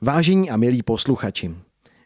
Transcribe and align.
Vážení 0.00 0.50
a 0.50 0.56
milí 0.56 0.82
posluchači, 0.82 1.54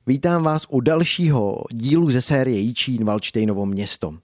vítám 0.06 0.42
vás 0.42 0.66
u 0.68 0.80
dalšího 0.80 1.62
dílu 1.72 2.10
ze 2.10 2.22
série 2.22 2.58
Jíčín 2.58 3.04
Valčtejnovo 3.04 3.66
město. 3.66 4.14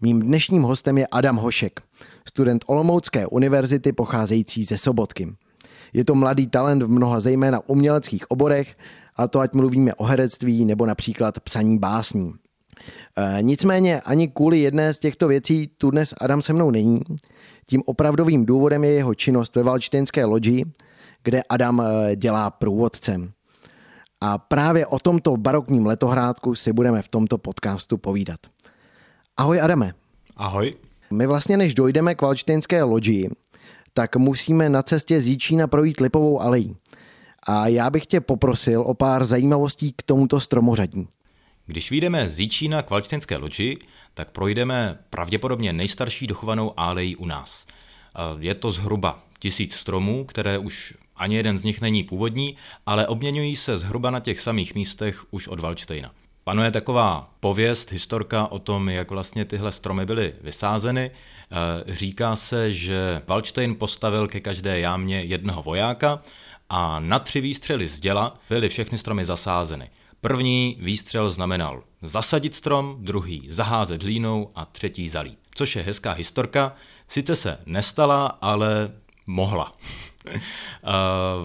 Mým 0.00 0.20
dnešním 0.20 0.62
hostem 0.62 0.98
je 0.98 1.06
Adam 1.06 1.36
Hošek, 1.36 1.80
student 2.28 2.64
Olomoucké 2.66 3.26
univerzity 3.26 3.92
pocházející 3.92 4.64
ze 4.64 4.78
Sobotky. 4.78 5.34
Je 5.92 6.04
to 6.04 6.14
mladý 6.14 6.46
talent 6.46 6.82
v 6.82 6.88
mnoha 6.88 7.20
zejména 7.20 7.68
uměleckých 7.68 8.30
oborech, 8.30 8.76
a 9.16 9.28
to 9.28 9.40
ať 9.40 9.54
mluvíme 9.54 9.94
o 9.94 10.04
herectví 10.04 10.64
nebo 10.64 10.86
například 10.86 11.40
psaní 11.40 11.78
básní. 11.78 12.32
E, 13.16 13.42
nicméně 13.42 14.00
ani 14.00 14.28
kvůli 14.28 14.58
jedné 14.60 14.94
z 14.94 14.98
těchto 14.98 15.28
věcí 15.28 15.70
tu 15.78 15.90
dnes 15.90 16.14
Adam 16.20 16.42
se 16.42 16.52
mnou 16.52 16.70
není. 16.70 17.00
Tím 17.66 17.82
opravdovým 17.86 18.46
důvodem 18.46 18.84
je 18.84 18.90
jeho 18.90 19.14
činnost 19.14 19.56
ve 19.56 19.62
Valčtinské 19.62 20.24
loďi, 20.24 20.64
kde 21.22 21.42
Adam 21.48 21.80
e, 21.80 22.16
dělá 22.16 22.50
průvodcem. 22.50 23.32
A 24.20 24.38
právě 24.38 24.86
o 24.86 24.98
tomto 24.98 25.36
barokním 25.36 25.86
letohrádku 25.86 26.54
si 26.54 26.72
budeme 26.72 27.02
v 27.02 27.08
tomto 27.08 27.38
podcastu 27.38 27.98
povídat. 27.98 28.40
Ahoj 29.36 29.60
Adame. 29.60 29.94
Ahoj. 30.36 30.74
My 31.10 31.26
vlastně 31.26 31.56
než 31.56 31.74
dojdeme 31.74 32.14
k 32.14 32.22
Valčtinské 32.22 32.82
loďi, 32.82 33.28
tak 33.94 34.16
musíme 34.16 34.68
na 34.68 34.82
cestě 34.82 35.20
z 35.20 35.26
Jíčína 35.26 35.66
projít 35.66 36.00
Lipovou 36.00 36.40
alejí. 36.40 36.76
A 37.46 37.68
já 37.68 37.90
bych 37.90 38.06
tě 38.06 38.20
poprosil 38.20 38.80
o 38.80 38.94
pár 38.94 39.24
zajímavostí 39.24 39.92
k 39.92 40.02
tomuto 40.02 40.40
stromořadí. 40.40 41.08
Když 41.66 41.90
vyjdeme 41.90 42.28
z 42.28 42.40
Jíčína 42.40 42.82
k 42.82 42.90
Valčtinské 42.90 43.36
loži, 43.36 43.78
tak 44.14 44.30
projdeme 44.30 44.98
pravděpodobně 45.10 45.72
nejstarší 45.72 46.26
dochovanou 46.26 46.72
alejí 46.76 47.16
u 47.16 47.26
nás. 47.26 47.66
Je 48.38 48.54
to 48.54 48.70
zhruba 48.70 49.24
tisíc 49.38 49.74
stromů, 49.74 50.24
které 50.24 50.58
už 50.58 50.94
ani 51.16 51.36
jeden 51.36 51.58
z 51.58 51.64
nich 51.64 51.80
není 51.80 52.04
původní, 52.04 52.56
ale 52.86 53.06
obměňují 53.06 53.56
se 53.56 53.78
zhruba 53.78 54.10
na 54.10 54.20
těch 54.20 54.40
samých 54.40 54.74
místech 54.74 55.24
už 55.30 55.48
od 55.48 55.60
Valčtejna. 55.60 56.10
Panuje 56.44 56.70
taková 56.70 57.30
pověst, 57.40 57.92
historka 57.92 58.46
o 58.46 58.58
tom, 58.58 58.88
jak 58.88 59.10
vlastně 59.10 59.44
tyhle 59.44 59.72
stromy 59.72 60.06
byly 60.06 60.34
vysázeny. 60.40 61.10
Říká 61.86 62.36
se, 62.36 62.72
že 62.72 63.22
Valčtejn 63.26 63.74
postavil 63.74 64.28
ke 64.28 64.40
každé 64.40 64.80
jámě 64.80 65.22
jednoho 65.22 65.62
vojáka 65.62 66.22
a 66.68 67.00
na 67.00 67.18
tři 67.18 67.40
výstřely 67.40 67.88
z 67.88 68.00
děla 68.00 68.38
byly 68.50 68.68
všechny 68.68 68.98
stromy 68.98 69.24
zasázeny. 69.24 69.90
První 70.20 70.76
výstřel 70.80 71.30
znamenal 71.30 71.82
zasadit 72.02 72.54
strom, 72.54 72.96
druhý 73.00 73.46
zaházet 73.50 74.02
hlínou 74.02 74.50
a 74.54 74.64
třetí 74.64 75.08
zalít. 75.08 75.38
Což 75.54 75.76
je 75.76 75.82
hezká 75.82 76.12
historka, 76.12 76.74
sice 77.08 77.36
se 77.36 77.58
nestala, 77.66 78.26
ale 78.26 78.90
mohla. 79.26 79.76
Uh, 80.26 80.40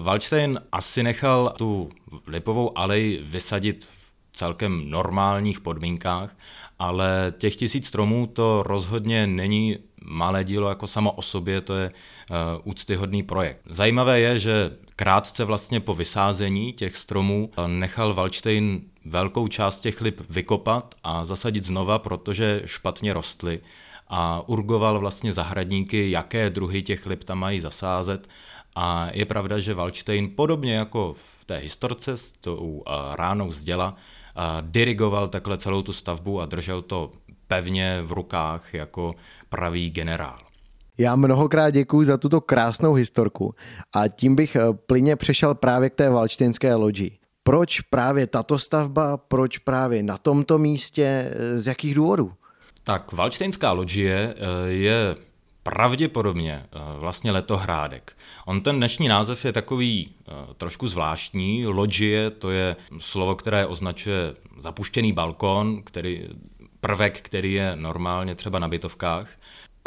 Waldstein 0.02 0.60
asi 0.72 1.02
nechal 1.02 1.54
tu 1.58 1.90
lipovou 2.26 2.78
alej 2.78 3.20
vysadit 3.22 3.84
v 4.32 4.36
celkem 4.36 4.90
normálních 4.90 5.60
podmínkách, 5.60 6.36
ale 6.78 7.32
těch 7.38 7.56
tisíc 7.56 7.86
stromů 7.86 8.26
to 8.26 8.62
rozhodně 8.62 9.26
není 9.26 9.78
malé 10.04 10.44
dílo 10.44 10.68
jako 10.68 10.86
samo 10.86 11.12
o 11.12 11.22
sobě, 11.22 11.60
to 11.60 11.76
je 11.76 11.90
uh, 11.90 12.36
úctyhodný 12.64 13.22
projekt. 13.22 13.60
Zajímavé 13.66 14.20
je, 14.20 14.38
že 14.38 14.70
krátce 14.96 15.44
vlastně 15.44 15.80
po 15.80 15.94
vysázení 15.94 16.72
těch 16.72 16.96
stromů 16.96 17.50
nechal 17.66 18.14
Waldstein 18.14 18.80
velkou 19.04 19.48
část 19.48 19.80
těch 19.80 20.00
lip 20.00 20.20
vykopat 20.30 20.94
a 21.04 21.24
zasadit 21.24 21.64
znova, 21.64 21.98
protože 21.98 22.62
špatně 22.64 23.12
rostly 23.12 23.60
a 24.08 24.48
urgoval 24.48 24.98
vlastně 24.98 25.32
zahradníky, 25.32 26.10
jaké 26.10 26.50
druhy 26.50 26.82
těch 26.82 27.06
lip 27.06 27.24
tam 27.24 27.38
mají 27.38 27.60
zasázet. 27.60 28.28
A 28.76 29.08
je 29.12 29.24
pravda, 29.24 29.58
že 29.58 29.74
Waldstein 29.74 30.30
podobně 30.36 30.74
jako 30.74 31.16
v 31.40 31.44
té 31.44 31.56
historce 31.56 32.16
s 32.16 32.32
tou 32.32 32.82
ránou 33.14 33.52
z 33.52 33.64
děla 33.64 33.96
dirigoval 34.60 35.28
takhle 35.28 35.58
celou 35.58 35.82
tu 35.82 35.92
stavbu 35.92 36.40
a 36.40 36.46
držel 36.46 36.82
to 36.82 37.12
pevně 37.46 38.02
v 38.02 38.12
rukách 38.12 38.74
jako 38.74 39.14
pravý 39.48 39.90
generál. 39.90 40.38
Já 40.98 41.16
mnohokrát 41.16 41.70
děkuji 41.70 42.06
za 42.06 42.16
tuto 42.16 42.40
krásnou 42.40 42.92
historku 42.92 43.54
a 43.94 44.08
tím 44.08 44.36
bych 44.36 44.56
eh, 44.56 44.62
plyně 44.86 45.16
přešel 45.16 45.54
právě 45.54 45.90
k 45.90 45.94
té 45.94 46.10
valčtinské 46.10 46.74
loďi. 46.74 47.18
Proč 47.42 47.80
právě 47.80 48.26
tato 48.26 48.58
stavba, 48.58 49.16
proč 49.16 49.58
právě 49.58 50.02
na 50.02 50.18
tomto 50.18 50.58
místě, 50.58 51.32
eh, 51.32 51.60
z 51.60 51.66
jakých 51.66 51.94
důvodů? 51.94 52.32
Tak 52.88 53.12
Valčtejnská 53.12 53.72
loďie 53.72 54.16
eh, 54.16 54.70
je 54.72 55.16
pravděpodobně 55.62 56.66
vlastně 56.98 57.32
letohrádek. 57.32 58.16
On 58.44 58.60
ten 58.60 58.76
dnešní 58.76 59.08
název 59.08 59.44
je 59.44 59.52
takový 59.52 60.14
trošku 60.56 60.88
zvláštní. 60.88 61.66
Loďie 61.66 62.30
to 62.30 62.50
je 62.50 62.76
slovo, 62.98 63.36
které 63.36 63.66
označuje 63.66 64.34
zapuštěný 64.56 65.12
balkon, 65.12 65.82
který, 65.82 66.28
prvek, 66.80 67.20
který 67.20 67.52
je 67.52 67.72
normálně 67.76 68.34
třeba 68.34 68.58
na 68.58 68.68
bytovkách 68.68 69.28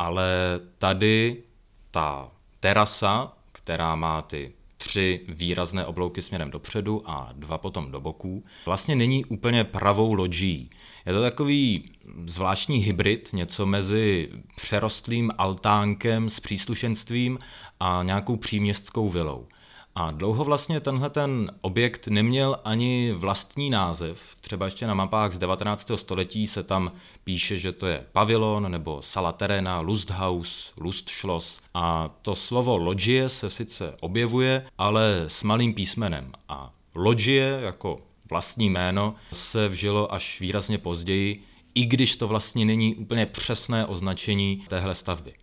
ale 0.01 0.59
tady 0.78 1.44
ta 1.91 2.31
terasa, 2.59 3.33
která 3.51 3.95
má 3.95 4.22
ty 4.22 4.51
tři 4.81 5.19
výrazné 5.28 5.86
oblouky 5.86 6.22
směrem 6.22 6.52
dopředu 6.52 7.02
a 7.06 7.30
dva 7.36 7.58
potom 7.58 7.92
do 7.92 8.02
boků, 8.02 8.44
vlastně 8.66 8.96
není 8.96 9.25
úplně 9.25 9.64
pravou 9.64 10.14
loďí. 10.14 10.69
Je 11.06 11.14
to 11.14 11.22
takový 11.22 11.92
zvláštní 12.25 12.78
hybrid, 12.78 13.30
něco 13.34 13.66
mezi 13.66 14.30
přerostlým 14.56 15.31
altánkem 15.38 16.30
s 16.30 16.40
příslušenstvím 16.40 17.40
a 17.80 18.03
nějakou 18.03 18.36
příměstskou 18.36 19.09
vilou. 19.09 19.47
A 19.96 20.12
dlouho 20.12 20.44
vlastně 20.44 20.79
tenhle 20.79 21.09
ten 21.09 21.52
objekt 21.62 22.07
neměl 22.07 22.59
ani 22.63 23.13
vlastní 23.18 23.69
název. 23.69 24.19
Třeba 24.41 24.66
ještě 24.66 24.88
na 24.88 24.94
mapách 24.94 25.34
z 25.34 25.38
19. 25.38 25.91
století 25.96 26.47
se 26.47 26.63
tam 26.63 26.91
píše, 27.24 27.57
že 27.57 27.72
to 27.72 27.88
je 27.88 28.06
pavilon 28.12 28.72
nebo 28.72 29.01
sala 29.01 29.31
terena, 29.31 29.80
Lusthaus, 29.80 30.72
Lustschloss. 30.78 31.59
A 31.74 32.09
to 32.22 32.35
slovo 32.35 32.78
loďie 32.78 33.30
se 33.30 33.50
sice 33.50 33.96
objevuje, 34.00 34.66
ale 34.78 35.24
s 35.28 35.44
malým 35.44 35.74
písmenem. 35.74 36.31
A 36.50 36.74
loďie 36.96 37.59
jako 37.63 38.01
vlastní 38.30 38.69
jméno 38.69 39.16
se 39.34 39.68
vžilo 39.68 40.13
až 40.13 40.40
výrazně 40.40 40.78
později, 40.78 41.44
i 41.75 41.85
když 41.85 42.16
to 42.16 42.28
vlastně 42.28 42.66
není 42.66 42.96
úplně 42.96 43.25
přesné 43.25 43.85
označení 43.85 44.63
téhle 44.68 44.96
stavby 44.96 45.34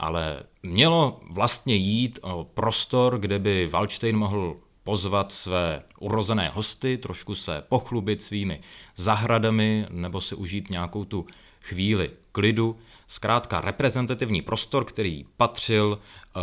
ale 0.00 0.42
mělo 0.62 1.20
vlastně 1.30 1.74
jít 1.74 2.18
o 2.22 2.46
prostor, 2.54 3.18
kde 3.18 3.38
by 3.38 3.68
Waldstein 3.72 4.16
mohl 4.16 4.56
pozvat 4.84 5.32
své 5.32 5.82
urozené 5.98 6.48
hosty, 6.48 6.98
trošku 6.98 7.34
se 7.34 7.62
pochlubit 7.68 8.22
svými 8.22 8.60
zahradami 8.96 9.86
nebo 9.90 10.20
si 10.20 10.34
užít 10.34 10.70
nějakou 10.70 11.04
tu 11.04 11.26
chvíli 11.60 12.10
klidu. 12.32 12.78
Zkrátka 13.06 13.60
reprezentativní 13.60 14.42
prostor, 14.42 14.84
který 14.84 15.26
patřil 15.36 15.98
uh, 15.98 16.42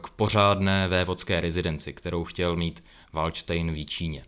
k 0.00 0.10
pořádné 0.10 0.88
vévodské 0.88 1.40
rezidenci, 1.40 1.92
kterou 1.92 2.24
chtěl 2.24 2.56
mít 2.56 2.84
Waldstein 3.12 3.72
v 3.72 3.84
Číně. 3.84 4.24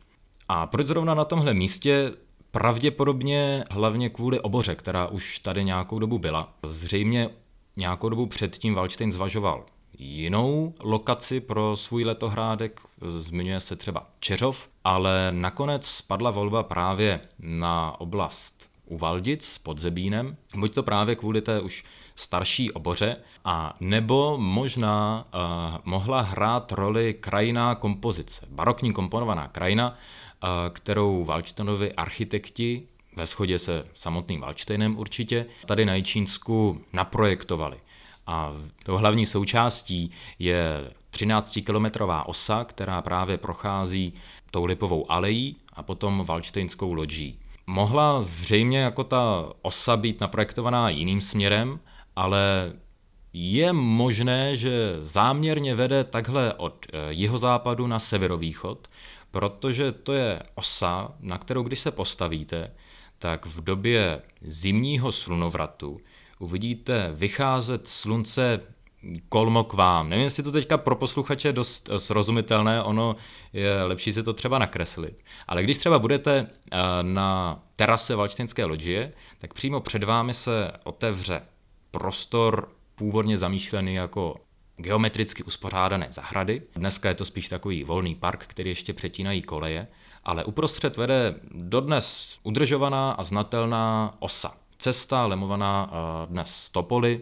A 0.48 0.66
proč 0.66 0.86
zrovna 0.86 1.14
na 1.14 1.24
tomhle 1.24 1.54
místě? 1.54 2.12
Pravděpodobně 2.50 3.64
hlavně 3.70 4.10
kvůli 4.10 4.40
oboře, 4.40 4.74
která 4.74 5.06
už 5.06 5.38
tady 5.38 5.64
nějakou 5.64 5.98
dobu 5.98 6.18
byla. 6.18 6.52
Zřejmě 6.62 7.30
nějakou 7.78 8.08
dobu 8.08 8.26
předtím 8.26 8.74
Waldstein 8.74 9.12
zvažoval 9.12 9.64
jinou 9.98 10.74
lokaci 10.80 11.40
pro 11.40 11.76
svůj 11.76 12.04
letohrádek, 12.04 12.80
zmiňuje 13.20 13.60
se 13.60 13.76
třeba 13.76 14.06
Čeřov, 14.20 14.68
ale 14.84 15.28
nakonec 15.32 15.86
spadla 15.86 16.30
volba 16.30 16.62
právě 16.62 17.20
na 17.38 18.00
oblast 18.00 18.68
u 18.86 18.98
Valdic 18.98 19.58
pod 19.58 19.78
Zebínem, 19.78 20.36
buď 20.56 20.74
to 20.74 20.82
právě 20.82 21.16
kvůli 21.16 21.42
té 21.42 21.60
už 21.60 21.84
starší 22.16 22.72
oboře, 22.72 23.16
a 23.44 23.76
nebo 23.80 24.38
možná 24.38 25.24
uh, 25.34 25.40
mohla 25.84 26.20
hrát 26.20 26.72
roli 26.72 27.14
krajina 27.14 27.74
kompozice, 27.74 28.46
barokní 28.50 28.92
komponovaná 28.92 29.48
krajina, 29.48 29.88
uh, 29.90 30.48
kterou 30.72 31.24
Waldsteinovi 31.24 31.92
architekti 31.92 32.88
ve 33.18 33.26
shodě 33.26 33.58
se 33.58 33.84
samotným 33.94 34.40
Waldsteinem 34.40 34.98
určitě, 34.98 35.46
tady 35.66 35.84
na 35.84 35.94
Jičínsku 35.94 36.80
naprojektovali. 36.92 37.76
A 38.26 38.52
to 38.84 38.98
hlavní 38.98 39.26
součástí 39.26 40.10
je 40.38 40.90
13-kilometrová 41.12 42.22
osa, 42.26 42.64
která 42.64 43.02
právě 43.02 43.38
prochází 43.38 44.12
tou 44.50 44.64
Lipovou 44.64 45.10
alejí 45.10 45.56
a 45.72 45.82
potom 45.82 46.24
Valčtejnskou 46.26 46.92
loďí. 46.92 47.38
Mohla 47.66 48.22
zřejmě 48.22 48.78
jako 48.78 49.04
ta 49.04 49.52
osa 49.62 49.96
být 49.96 50.20
naprojektovaná 50.20 50.88
jiným 50.88 51.20
směrem, 51.20 51.80
ale 52.16 52.72
je 53.32 53.72
možné, 53.72 54.56
že 54.56 54.96
záměrně 54.98 55.74
vede 55.74 56.04
takhle 56.04 56.54
od 56.54 56.86
eh, 56.86 57.12
jihozápadu 57.12 57.86
na 57.86 57.98
severovýchod, 57.98 58.88
protože 59.30 59.92
to 59.92 60.12
je 60.12 60.42
osa, 60.54 61.12
na 61.20 61.38
kterou 61.38 61.62
když 61.62 61.80
se 61.80 61.90
postavíte, 61.90 62.70
tak 63.18 63.46
v 63.46 63.60
době 63.64 64.22
zimního 64.40 65.12
slunovratu 65.12 66.00
uvidíte 66.38 67.10
vycházet 67.12 67.88
slunce 67.88 68.60
kolmo 69.28 69.64
k 69.64 69.72
vám. 69.72 70.08
Nevím, 70.08 70.24
jestli 70.24 70.42
to 70.42 70.52
teďka 70.52 70.78
pro 70.78 70.96
posluchače 70.96 71.48
je 71.48 71.52
dost 71.52 71.88
eh, 71.92 71.98
srozumitelné, 71.98 72.82
ono 72.82 73.16
je 73.52 73.82
lepší 73.82 74.12
si 74.12 74.22
to 74.22 74.32
třeba 74.32 74.58
nakreslit. 74.58 75.22
Ale 75.46 75.62
když 75.62 75.78
třeba 75.78 75.98
budete 75.98 76.46
eh, 76.72 76.78
na 77.02 77.62
terase 77.76 78.16
Valčtinské 78.16 78.64
loďie, 78.64 79.12
tak 79.38 79.54
přímo 79.54 79.80
před 79.80 80.04
vámi 80.04 80.34
se 80.34 80.72
otevře 80.84 81.42
prostor 81.90 82.68
původně 82.94 83.38
zamýšlený 83.38 83.94
jako 83.94 84.36
geometricky 84.76 85.42
uspořádané 85.42 86.06
zahrady. 86.10 86.62
Dneska 86.76 87.08
je 87.08 87.14
to 87.14 87.24
spíš 87.24 87.48
takový 87.48 87.84
volný 87.84 88.14
park, 88.14 88.46
který 88.46 88.70
ještě 88.70 88.92
přetínají 88.92 89.42
koleje, 89.42 89.88
ale 90.24 90.44
uprostřed 90.44 90.96
vede 90.96 91.34
dodnes 91.50 92.38
udržovaná 92.42 93.12
a 93.12 93.24
znatelná 93.24 94.14
osa. 94.18 94.54
Cesta 94.78 95.26
lemovaná 95.26 95.90
eh, 95.90 96.26
dnes 96.26 96.68
topoly, 96.72 97.20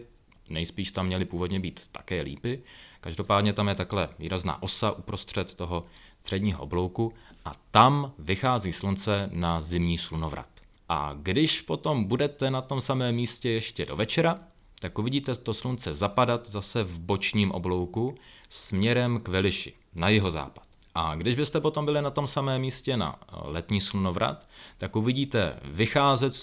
nejspíš 0.49 0.91
tam 0.91 1.05
měly 1.05 1.25
původně 1.25 1.59
být 1.59 1.81
také 1.91 2.21
lípy. 2.21 2.61
Každopádně 3.01 3.53
tam 3.53 3.67
je 3.67 3.75
takhle 3.75 4.09
výrazná 4.19 4.63
osa 4.63 4.91
uprostřed 4.91 5.53
toho 5.53 5.85
středního 6.21 6.63
oblouku 6.63 7.13
a 7.45 7.51
tam 7.71 8.13
vychází 8.19 8.73
slunce 8.73 9.29
na 9.33 9.61
zimní 9.61 9.97
slunovrat. 9.97 10.49
A 10.89 11.13
když 11.15 11.61
potom 11.61 12.03
budete 12.03 12.51
na 12.51 12.61
tom 12.61 12.81
samém 12.81 13.15
místě 13.15 13.49
ještě 13.49 13.85
do 13.85 13.95
večera, 13.95 14.39
tak 14.79 14.99
uvidíte 14.99 15.35
to 15.35 15.53
slunce 15.53 15.93
zapadat 15.93 16.49
zase 16.49 16.83
v 16.83 16.99
bočním 16.99 17.51
oblouku 17.51 18.15
směrem 18.49 19.19
k 19.19 19.27
Veliši, 19.27 19.73
na 19.95 20.09
jeho 20.09 20.31
západ. 20.31 20.66
A 20.99 21.15
když 21.15 21.35
byste 21.35 21.61
potom 21.61 21.85
byli 21.85 22.01
na 22.01 22.11
tom 22.11 22.27
samém 22.27 22.61
místě 22.61 22.97
na 22.97 23.19
letní 23.31 23.81
slunovrat, 23.81 24.47
tak 24.77 24.95
uvidíte 24.95 25.59
vycházet 25.63 26.33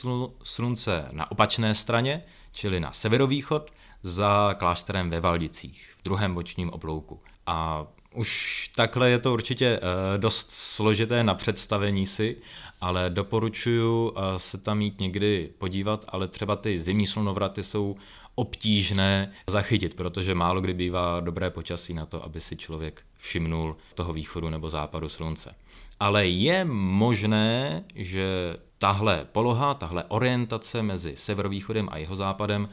slunce 0.45 1.09
na 1.12 1.31
opačné 1.31 1.75
straně, 1.75 2.25
čili 2.53 2.81
na 2.81 2.93
severovýchod, 2.93 3.71
za 4.03 4.55
klášterem 4.59 5.11
ve 5.11 5.21
Valdicích, 5.21 5.95
v 5.99 6.05
druhém 6.05 6.35
bočním 6.35 6.71
oblouku. 6.71 7.21
A 7.47 7.87
už 8.15 8.71
takhle 8.75 9.11
je 9.11 9.19
to 9.19 9.33
určitě 9.33 9.67
eh, 9.67 10.19
dost 10.19 10.51
složité 10.51 11.25
na 11.25 11.35
představení 11.35 12.06
si, 12.06 12.37
ale 12.81 13.11
doporučuji 13.11 14.12
eh, 14.17 14.39
se 14.39 14.59
tam 14.59 14.81
jít 14.81 15.01
někdy 15.01 15.51
podívat, 15.59 16.05
ale 16.09 16.29
třeba 16.29 16.56
ty 16.56 16.81
zimní 16.81 17.06
slunovraty 17.06 17.62
jsou 17.62 17.97
obtížné 18.34 19.32
zachytit, 19.50 19.94
protože 19.94 20.34
málo 20.34 20.60
kdy 20.60 20.75
bývá 20.75 21.20
dobré 21.20 21.50
počasí 21.50 21.94
na 21.94 22.06
to, 22.06 22.25
aby 22.25 22.40
si 22.40 22.56
člověk 22.56 23.02
všimnul 23.19 23.76
toho 23.94 24.12
východu 24.12 24.48
nebo 24.48 24.70
západu 24.70 25.08
slunce. 25.08 25.54
Ale 26.00 26.26
je 26.26 26.64
možné, 26.64 27.84
že 27.94 28.56
tahle 28.78 29.26
poloha, 29.32 29.75
tahle 29.75 30.04
orientace 30.08 30.82
mezi 30.82 31.14
severovýchodem 31.16 31.88
a 31.90 31.98
jeho 31.98 32.16
západem 32.16 32.69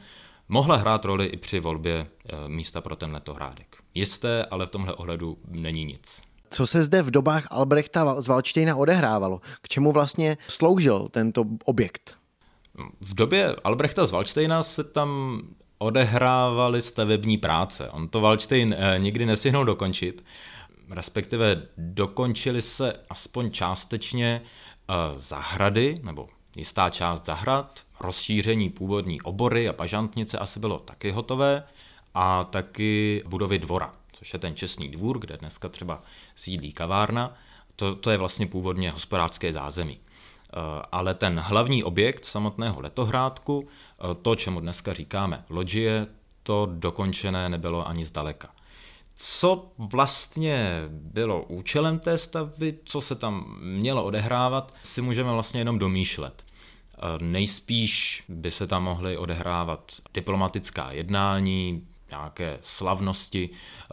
mohla 0.48 0.76
hrát 0.76 1.04
roli 1.04 1.26
i 1.26 1.36
při 1.36 1.60
volbě 1.60 2.06
eh, 2.06 2.48
místa 2.48 2.80
pro 2.80 2.96
ten 2.96 3.12
letohrádek. 3.12 3.76
Jisté, 3.94 4.44
ale 4.44 4.66
v 4.66 4.70
tomhle 4.70 4.94
ohledu 4.94 5.38
není 5.48 5.84
nic. 5.84 6.22
Co 6.50 6.66
se 6.66 6.82
zde 6.82 7.02
v 7.02 7.10
dobách 7.10 7.46
Albrechta 7.50 8.22
z 8.22 8.28
Valčtejna 8.28 8.76
odehrávalo? 8.76 9.40
K 9.62 9.68
čemu 9.68 9.92
vlastně 9.92 10.36
sloužil 10.48 11.08
tento 11.10 11.44
objekt? 11.64 12.21
V 13.00 13.14
době 13.14 13.56
Albrechta 13.64 14.06
z 14.06 14.10
Valčtejna 14.10 14.62
se 14.62 14.84
tam 14.84 15.42
odehrávaly 15.78 16.82
stavební 16.82 17.38
práce. 17.38 17.90
On 17.90 18.08
to 18.08 18.20
Valčtejn 18.20 18.74
eh, 18.78 18.98
nikdy 18.98 19.26
nestihnul 19.26 19.64
dokončit, 19.64 20.24
respektive 20.90 21.62
dokončili 21.76 22.62
se 22.62 22.92
aspoň 23.10 23.50
částečně 23.50 24.42
eh, 24.42 24.94
zahrady, 25.14 26.00
nebo 26.02 26.28
jistá 26.56 26.90
část 26.90 27.24
zahrad, 27.24 27.82
rozšíření 28.00 28.70
původní 28.70 29.20
obory 29.20 29.68
a 29.68 29.72
pažantnice 29.72 30.38
asi 30.38 30.60
bylo 30.60 30.78
taky 30.78 31.10
hotové 31.10 31.64
a 32.14 32.44
taky 32.44 33.22
budovy 33.26 33.58
dvora, 33.58 33.94
což 34.12 34.32
je 34.32 34.38
ten 34.38 34.56
čestný 34.56 34.88
dvůr, 34.88 35.18
kde 35.18 35.36
dneska 35.36 35.68
třeba 35.68 36.02
sídlí 36.36 36.72
kavárna. 36.72 37.34
To, 37.76 37.96
to 37.96 38.10
je 38.10 38.18
vlastně 38.18 38.46
původně 38.46 38.90
hospodářské 38.90 39.52
zázemí. 39.52 40.00
Eh, 40.54 40.82
ale 40.92 41.14
ten 41.14 41.40
hlavní 41.40 41.84
objekt 41.84 42.24
samotného 42.24 42.80
letohrádku, 42.80 43.68
eh, 43.68 44.14
to, 44.22 44.36
čemu 44.36 44.60
dneska 44.60 44.92
říkáme 44.92 45.44
loďie, 45.50 46.06
to 46.42 46.68
dokončené 46.72 47.48
nebylo 47.48 47.88
ani 47.88 48.04
zdaleka. 48.04 48.48
Co 49.16 49.72
vlastně 49.78 50.82
bylo 50.88 51.42
účelem 51.42 51.98
té 51.98 52.18
stavby, 52.18 52.78
co 52.84 53.00
se 53.00 53.14
tam 53.14 53.56
mělo 53.60 54.04
odehrávat, 54.04 54.74
si 54.82 55.02
můžeme 55.02 55.32
vlastně 55.32 55.60
jenom 55.60 55.78
domýšlet. 55.78 56.44
Nejspíš 57.20 58.24
by 58.28 58.50
se 58.50 58.66
tam 58.66 58.82
mohly 58.84 59.16
odehrávat 59.16 59.92
diplomatická 60.14 60.92
jednání, 60.92 61.86
nějaké 62.12 62.58
slavnosti, 62.62 63.50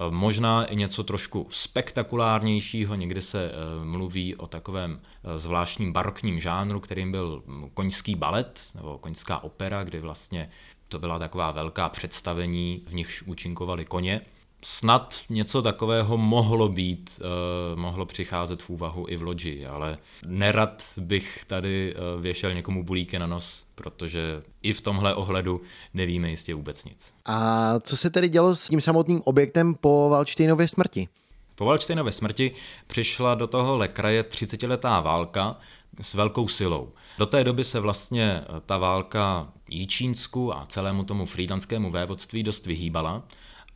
možná 0.09 0.65
i 0.65 0.75
něco 0.75 1.03
trošku 1.03 1.47
spektakulárnějšího. 1.51 2.95
Někdy 2.95 3.21
se 3.21 3.51
eh, 3.51 3.85
mluví 3.85 4.35
o 4.35 4.47
takovém 4.47 4.99
eh, 4.99 5.37
zvláštním 5.37 5.93
barokním 5.93 6.39
žánru, 6.39 6.79
kterým 6.79 7.11
byl 7.11 7.43
koňský 7.73 8.15
balet 8.15 8.61
nebo 8.75 8.97
koňská 8.97 9.43
opera, 9.43 9.83
kdy 9.83 9.99
vlastně 9.99 10.49
to 10.87 10.99
byla 10.99 11.19
taková 11.19 11.51
velká 11.51 11.89
představení, 11.89 12.83
v 12.87 12.93
nichž 12.93 13.21
účinkovali 13.21 13.85
koně 13.85 14.21
snad 14.63 15.15
něco 15.29 15.61
takového 15.61 16.17
mohlo 16.17 16.69
být, 16.69 17.21
uh, 17.21 17.79
mohlo 17.79 18.05
přicházet 18.05 18.61
v 18.61 18.69
úvahu 18.69 19.05
i 19.09 19.17
v 19.17 19.21
loďi, 19.21 19.65
ale 19.65 19.97
nerad 20.25 20.83
bych 20.97 21.45
tady 21.45 21.95
uh, 21.95 22.21
věšel 22.21 22.53
někomu 22.53 22.83
bulíky 22.83 23.19
na 23.19 23.27
nos, 23.27 23.63
protože 23.75 24.43
i 24.61 24.73
v 24.73 24.81
tomhle 24.81 25.15
ohledu 25.15 25.61
nevíme 25.93 26.29
jistě 26.29 26.55
vůbec 26.55 26.85
nic. 26.85 27.13
A 27.25 27.79
co 27.79 27.97
se 27.97 28.09
tedy 28.09 28.29
dělo 28.29 28.55
s 28.55 28.67
tím 28.67 28.81
samotným 28.81 29.21
objektem 29.25 29.75
po 29.75 30.09
Valčtejnově 30.11 30.67
smrti? 30.67 31.07
Po 31.55 31.65
Valčtejnově 31.65 32.13
smrti 32.13 32.51
přišla 32.87 33.35
do 33.35 33.47
toho 33.47 33.79
kraje 33.87 34.23
30-letá 34.23 35.03
válka 35.03 35.57
s 36.01 36.13
velkou 36.13 36.47
silou. 36.47 36.91
Do 37.17 37.25
té 37.25 37.43
doby 37.43 37.63
se 37.63 37.79
vlastně 37.79 38.41
ta 38.65 38.77
válka 38.77 39.47
Jíčínsku 39.69 40.55
a 40.55 40.65
celému 40.65 41.03
tomu 41.03 41.25
frýdanskému 41.25 41.91
vévodství 41.91 42.43
dost 42.43 42.65
vyhýbala 42.65 43.23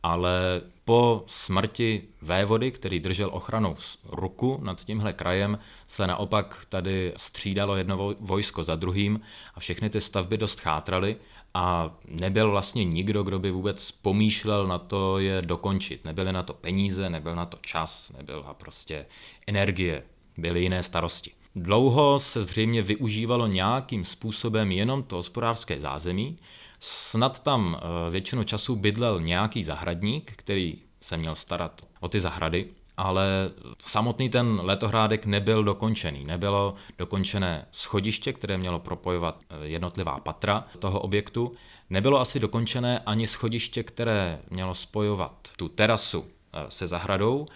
ale 0.04 0.60
po 0.84 1.24
smrti 1.26 2.02
vévody, 2.22 2.70
který 2.70 3.00
držel 3.00 3.30
ochranou 3.32 3.76
ruku 4.08 4.60
nad 4.62 4.84
tímhle 4.84 5.12
krajem, 5.12 5.58
se 5.86 6.06
naopak 6.06 6.66
tady 6.68 7.12
střídalo 7.16 7.76
jedno 7.76 8.14
vojsko 8.20 8.64
za 8.64 8.76
druhým 8.76 9.20
a 9.54 9.60
všechny 9.60 9.90
ty 9.90 10.00
stavby 10.00 10.38
dost 10.38 10.60
chátraly 10.60 11.16
a 11.54 11.94
nebyl 12.08 12.50
vlastně 12.50 12.84
nikdo, 12.84 13.22
kdo 13.22 13.38
by 13.38 13.50
vůbec 13.50 13.90
pomýšlel 13.90 14.66
na 14.66 14.78
to 14.78 15.18
je 15.18 15.42
dokončit. 15.42 16.04
Nebyly 16.04 16.32
na 16.32 16.42
to 16.42 16.54
peníze, 16.54 17.10
nebyl 17.10 17.34
na 17.34 17.46
to 17.46 17.58
čas, 17.60 18.12
nebyla 18.16 18.54
prostě 18.54 19.06
energie, 19.46 20.02
byly 20.38 20.62
jiné 20.62 20.82
starosti. 20.82 21.30
Dlouho 21.56 22.18
se 22.18 22.42
zřejmě 22.42 22.82
využívalo 22.82 23.46
nějakým 23.46 24.04
způsobem 24.04 24.72
jenom 24.72 25.02
to 25.02 25.16
hospodářské 25.16 25.80
zázemí, 25.80 26.38
Snad 26.80 27.42
tam 27.42 27.76
eh, 27.76 28.10
většinu 28.10 28.44
času 28.44 28.76
bydlel 28.76 29.20
nějaký 29.20 29.64
zahradník, 29.64 30.32
který 30.36 30.74
se 31.00 31.16
měl 31.16 31.34
starat 31.34 31.86
o 32.00 32.08
ty 32.08 32.20
zahrady, 32.20 32.68
ale 32.96 33.50
samotný 33.78 34.28
ten 34.28 34.60
letohrádek 34.62 35.26
nebyl 35.26 35.64
dokončený. 35.64 36.24
Nebylo 36.24 36.74
dokončené 36.98 37.66
schodiště, 37.72 38.32
které 38.32 38.58
mělo 38.58 38.78
propojovat 38.78 39.40
eh, 39.50 39.66
jednotlivá 39.66 40.20
patra 40.20 40.64
toho 40.78 41.00
objektu. 41.00 41.54
Nebylo 41.90 42.20
asi 42.20 42.40
dokončené 42.40 42.98
ani 42.98 43.26
schodiště, 43.26 43.82
které 43.82 44.40
mělo 44.50 44.74
spojovat 44.74 45.48
tu 45.56 45.68
terasu 45.68 46.24
eh, 46.52 46.66
se 46.68 46.86
zahradou 46.86 47.46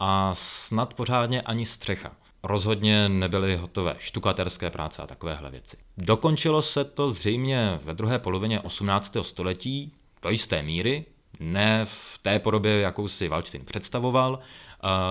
a 0.00 0.34
snad 0.34 0.94
pořádně 0.94 1.42
ani 1.42 1.66
střecha 1.66 2.12
rozhodně 2.44 3.08
nebyly 3.08 3.56
hotové 3.56 3.94
štukaterské 3.98 4.70
práce 4.70 5.02
a 5.02 5.06
takovéhle 5.06 5.50
věci. 5.50 5.76
Dokončilo 5.98 6.62
se 6.62 6.84
to 6.84 7.10
zřejmě 7.10 7.80
ve 7.84 7.94
druhé 7.94 8.18
polovině 8.18 8.60
18. 8.60 9.16
století 9.22 9.92
do 10.22 10.30
jisté 10.30 10.62
míry, 10.62 11.04
ne 11.40 11.84
v 11.84 12.18
té 12.22 12.38
podobě, 12.38 12.80
jakou 12.80 13.08
si 13.08 13.28
Valčtin 13.28 13.64
představoval. 13.64 14.38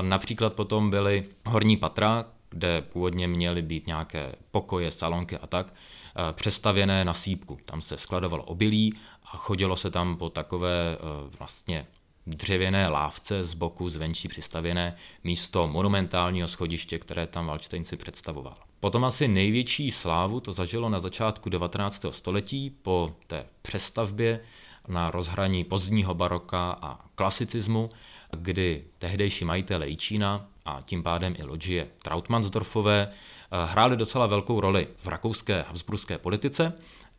Například 0.02 0.54
potom 0.54 0.90
byly 0.90 1.26
horní 1.46 1.78
patra, 1.78 2.26
kde 2.50 2.82
původně 2.82 3.28
měly 3.28 3.62
být 3.62 3.88
nějaké 3.88 4.36
pokoje, 4.52 4.92
salonky 4.92 5.38
a 5.38 5.48
tak, 5.48 5.74
přestavěné 6.32 7.06
na 7.06 7.14
sípku. 7.14 7.58
Tam 7.66 7.82
se 7.82 7.98
skladovalo 7.98 8.44
obilí 8.44 8.94
a 9.26 9.38
chodilo 9.38 9.78
se 9.78 9.92
tam 9.92 10.18
po 10.18 10.30
takové 10.30 10.98
vlastně 11.40 11.88
dřevěné 12.28 12.88
lávce 12.88 13.44
z 13.44 13.54
boku 13.54 13.90
zvenčí 13.90 14.28
přistavěné 14.28 14.96
místo 15.24 15.68
monumentálního 15.68 16.48
schodiště, 16.48 17.00
které 17.00 17.28
tam 17.28 17.48
Valštejnci 17.48 17.98
představoval. 17.98 18.56
Potom 18.80 19.06
asi 19.06 19.28
největší 19.28 19.92
slávu 19.92 20.40
to 20.40 20.54
zažilo 20.54 20.90
na 20.90 21.00
začátku 21.00 21.50
19. 21.50 22.06
století 22.12 22.70
po 22.70 23.16
té 23.28 23.46
přestavbě 23.62 24.40
na 24.88 25.12
rozhraní 25.12 25.64
pozdního 25.64 26.14
baroka 26.14 26.78
a 26.82 27.00
klasicismu, 27.16 27.90
kdy 28.32 28.84
tehdejší 29.00 29.46
majitele 29.46 29.88
Jičína 29.88 30.46
a 30.66 30.82
tím 30.86 31.04
pádem 31.04 31.36
i 31.40 31.44
loďie 31.44 31.88
Trautmannsdorfové 32.02 33.08
eh, 33.12 33.66
hráli 33.66 33.98
docela 33.98 34.28
velkou 34.28 34.60
roli 34.60 34.88
v 35.04 35.08
rakouské 35.08 35.62
habsburské 35.68 36.18
politice 36.18 36.74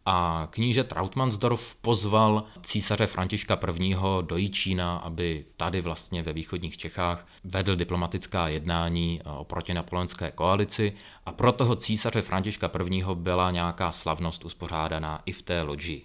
a 0.06 0.48
kníže 0.50 0.84
Trautmannsdorf 0.84 1.74
pozval 1.74 2.44
císaře 2.62 3.06
Františka 3.06 3.58
I. 3.80 3.94
do 4.22 4.36
Jičína, 4.36 4.96
aby 4.96 5.44
tady 5.56 5.80
vlastně 5.80 6.22
ve 6.22 6.32
východních 6.32 6.76
Čechách 6.76 7.26
vedl 7.44 7.76
diplomatická 7.76 8.48
jednání 8.48 9.20
o 9.24 9.44
protinapoleonské 9.44 10.30
koalici 10.30 10.92
a 11.26 11.32
pro 11.32 11.52
toho 11.52 11.76
císaře 11.76 12.22
Františka 12.22 12.70
I. 12.90 13.04
byla 13.14 13.50
nějaká 13.50 13.92
slavnost 13.92 14.44
uspořádaná 14.44 15.22
i 15.26 15.32
v 15.32 15.42
té 15.42 15.62
loďi. 15.62 16.02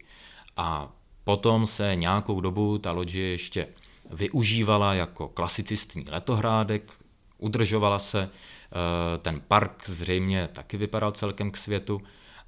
A 0.57 0.89
potom 1.23 1.67
se 1.67 1.95
nějakou 1.95 2.41
dobu 2.41 2.77
ta 2.77 2.91
loďie 2.91 3.27
ještě 3.27 3.67
využívala 4.11 4.93
jako 4.93 5.27
klasicistní 5.27 6.05
letohrádek, 6.11 6.91
udržovala 7.37 7.99
se, 7.99 8.29
eh, 8.29 9.17
ten 9.17 9.41
park 9.47 9.89
zřejmě 9.89 10.49
taky 10.53 10.77
vypadal 10.77 11.11
celkem 11.11 11.51
k 11.51 11.57
světu, 11.57 12.01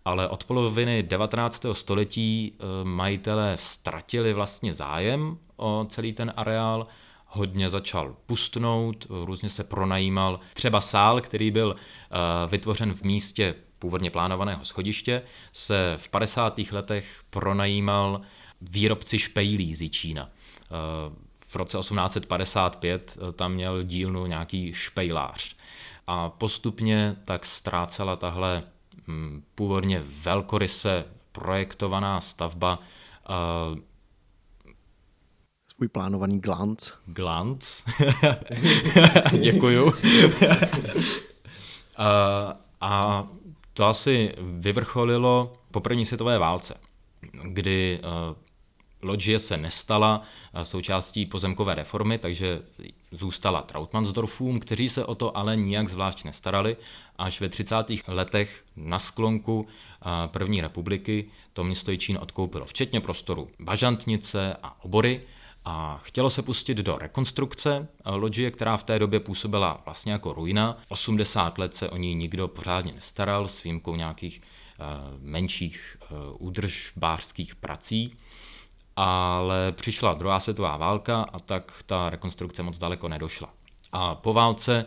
ale 0.05 0.27
od 0.27 0.43
poloviny 0.43 1.03
19. 1.03 1.65
století 1.71 2.53
eh, 2.53 2.63
majitelé 2.83 3.57
ztratili 3.57 4.33
vlastně 4.33 4.73
zájem 4.73 5.37
o 5.57 5.85
celý 5.89 6.13
ten 6.13 6.33
areál, 6.35 6.87
hodně 7.27 7.69
začal 7.69 8.15
pustnout, 8.25 9.07
různě 9.09 9.49
se 9.49 9.63
pronajímal. 9.63 10.39
Třeba 10.53 10.81
sál, 10.81 11.21
který 11.21 11.51
byl 11.51 11.75
eh, 11.75 12.15
vytvořen 12.47 12.93
v 12.93 13.03
místě 13.03 13.55
původně 13.79 14.11
plánovaného 14.11 14.65
schodiště, 14.65 15.21
se 15.51 15.97
v 15.97 16.09
50. 16.09 16.59
letech 16.71 17.21
pronajímal 17.29 18.21
výrobci 18.61 19.19
špejlí 19.19 19.75
z 19.75 19.81
Jičína 19.81 20.29
v 21.51 21.55
roce 21.55 21.77
1855 21.77 23.17
eh, 23.17 23.31
tam 23.31 23.53
měl 23.53 23.83
dílnu 23.83 24.25
nějaký 24.25 24.73
špejlář. 24.73 25.55
A 26.07 26.29
postupně 26.29 27.15
tak 27.25 27.45
ztrácela 27.45 28.15
tahle 28.15 28.63
původně 29.55 30.03
velkoryse 30.23 31.05
projektovaná 31.31 32.21
stavba 32.21 32.79
svůj 35.81 35.87
plánovaný 35.87 36.39
glanc. 36.39 36.91
Glanc. 37.05 37.83
Děkuju. 39.41 39.85
uh, 39.85 39.93
a 42.81 43.27
to 43.73 43.85
asi 43.85 44.33
vyvrcholilo 44.39 45.53
po 45.71 45.79
první 45.79 46.05
světové 46.05 46.37
válce, 46.37 46.75
kdy 47.43 47.99
uh, 48.03 48.35
Loďie 49.01 49.39
se 49.39 49.57
nestala 49.57 50.23
součástí 50.63 51.25
pozemkové 51.25 51.75
reformy, 51.75 52.17
takže 52.17 52.61
zůstala 53.11 53.61
Trautmannsdorfům, 53.61 54.59
kteří 54.59 54.89
se 54.89 55.05
o 55.05 55.15
to 55.15 55.37
ale 55.37 55.55
nijak 55.57 55.89
zvlášť 55.89 56.23
nestarali. 56.23 56.77
Až 57.17 57.41
ve 57.41 57.49
30. 57.49 57.75
letech 58.07 58.63
na 58.75 58.99
sklonku 58.99 59.67
první 60.27 60.61
republiky 60.61 61.25
to 61.53 61.63
město 61.63 61.91
Jičín 61.91 62.17
odkoupilo, 62.21 62.65
včetně 62.65 63.01
prostoru 63.01 63.49
Bažantnice 63.59 64.55
a 64.63 64.83
obory, 64.83 65.21
a 65.65 66.01
chtělo 66.03 66.29
se 66.29 66.41
pustit 66.41 66.77
do 66.77 66.97
rekonstrukce 66.97 67.87
loďie, 68.05 68.51
která 68.51 68.77
v 68.77 68.83
té 68.83 68.99
době 68.99 69.19
působila 69.19 69.81
vlastně 69.85 70.11
jako 70.11 70.33
ruina. 70.33 70.77
80 70.89 71.57
let 71.57 71.75
se 71.75 71.89
o 71.89 71.97
ní 71.97 72.15
nikdo 72.15 72.47
pořádně 72.47 72.93
nestaral, 72.93 73.47
s 73.47 73.63
výjimkou 73.63 73.95
nějakých 73.95 74.41
menších 75.19 75.97
údržbářských 76.37 77.55
prací 77.55 78.17
ale 78.95 79.71
přišla 79.71 80.13
druhá 80.13 80.39
světová 80.39 80.77
válka 80.77 81.21
a 81.21 81.39
tak 81.39 81.83
ta 81.85 82.09
rekonstrukce 82.09 82.63
moc 82.63 82.77
daleko 82.77 83.07
nedošla. 83.07 83.49
A 83.91 84.15
po 84.15 84.33
válce 84.33 84.85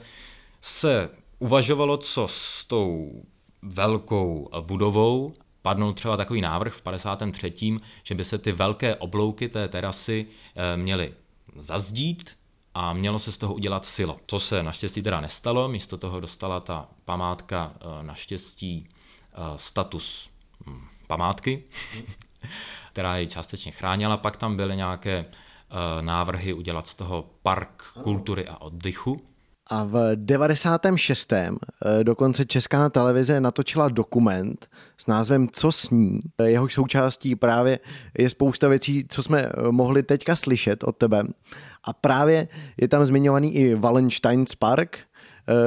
se 0.60 1.10
uvažovalo, 1.38 1.96
co 1.96 2.28
s 2.28 2.64
tou 2.64 3.22
velkou 3.62 4.50
budovou. 4.60 5.34
Padnul 5.62 5.92
třeba 5.92 6.16
takový 6.16 6.40
návrh 6.40 6.74
v 6.74 6.82
53., 6.82 7.80
že 8.04 8.14
by 8.14 8.24
se 8.24 8.38
ty 8.38 8.52
velké 8.52 8.96
oblouky 8.96 9.48
té 9.48 9.68
terasy 9.68 10.26
eh, 10.56 10.76
měly 10.76 11.14
zazdít 11.56 12.36
a 12.74 12.92
mělo 12.92 13.18
se 13.18 13.32
z 13.32 13.38
toho 13.38 13.54
udělat 13.54 13.84
silo. 13.84 14.18
Co 14.26 14.40
se 14.40 14.62
naštěstí 14.62 15.02
teda 15.02 15.20
nestalo, 15.20 15.68
místo 15.68 15.96
toho 15.96 16.20
dostala 16.20 16.60
ta 16.60 16.88
památka 17.04 17.72
eh, 17.74 18.02
naštěstí 18.02 18.88
eh, 18.88 19.36
status 19.56 20.28
hm, 20.66 20.86
památky 21.06 21.64
která 22.94 23.16
ji 23.16 23.26
částečně 23.26 23.72
chránila. 23.72 24.16
Pak 24.16 24.36
tam 24.36 24.56
byly 24.56 24.76
nějaké 24.76 25.24
uh, 25.24 26.02
návrhy 26.02 26.52
udělat 26.52 26.86
z 26.86 26.94
toho 26.94 27.30
park 27.42 27.82
kultury 28.02 28.48
a 28.48 28.60
oddychu. 28.60 29.20
A 29.66 29.84
v 29.84 30.12
96. 30.14 31.32
Eh, 31.32 31.50
dokonce 32.02 32.44
Česká 32.44 32.90
televize 32.90 33.40
natočila 33.40 33.88
dokument 33.88 34.68
s 34.98 35.06
názvem 35.06 35.48
Co 35.52 35.72
sní. 35.72 36.20
Jehož 36.44 36.74
součástí 36.74 37.36
právě 37.36 37.78
je 38.18 38.30
spousta 38.30 38.68
věcí, 38.68 39.04
co 39.08 39.22
jsme 39.22 39.42
eh, 39.42 39.52
mohli 39.70 40.02
teďka 40.02 40.36
slyšet 40.36 40.84
od 40.84 40.96
tebe. 40.96 41.22
A 41.84 41.92
právě 41.92 42.48
je 42.80 42.88
tam 42.88 43.04
zmiňovaný 43.04 43.54
i 43.54 43.74
Wallensteins 43.74 44.54
Park, 44.54 44.98
Eh, 44.98 45.13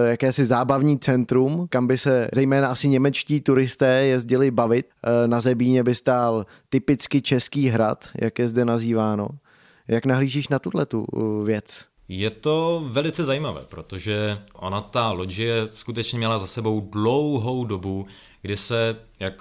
jakési 0.06 0.46
zábavní 0.46 1.00
centrum, 1.00 1.68
kam 1.70 1.88
by 1.88 1.98
se 1.98 2.30
zejména 2.34 2.68
asi 2.68 2.90
němečtí 2.90 3.42
turisté 3.42 4.06
jezdili 4.06 4.52
bavit. 4.52 4.86
Eh, 5.04 5.28
na 5.28 5.42
Zebíně 5.42 5.84
by 5.84 5.96
stál 5.96 6.46
typicky 6.70 7.22
český 7.22 7.68
hrad, 7.68 8.10
jak 8.22 8.40
je 8.40 8.48
zde 8.48 8.66
nazýváno. 8.66 9.28
Jak 9.88 10.06
nahlížíš 10.06 10.48
na 10.48 10.60
tuhle 10.60 10.86
tu 10.86 11.06
eh, 11.14 11.46
věc? 11.46 11.86
Je 12.10 12.30
to 12.30 12.84
velice 12.88 13.24
zajímavé, 13.24 13.62
protože 13.70 14.40
ona 14.54 14.82
ta 14.82 15.12
loďie 15.12 15.70
skutečně 15.74 16.18
měla 16.18 16.38
za 16.38 16.48
sebou 16.48 16.82
dlouhou 16.82 17.66
dobu, 17.66 18.08
kdy 18.42 18.58
se, 18.58 18.96
jak 19.20 19.34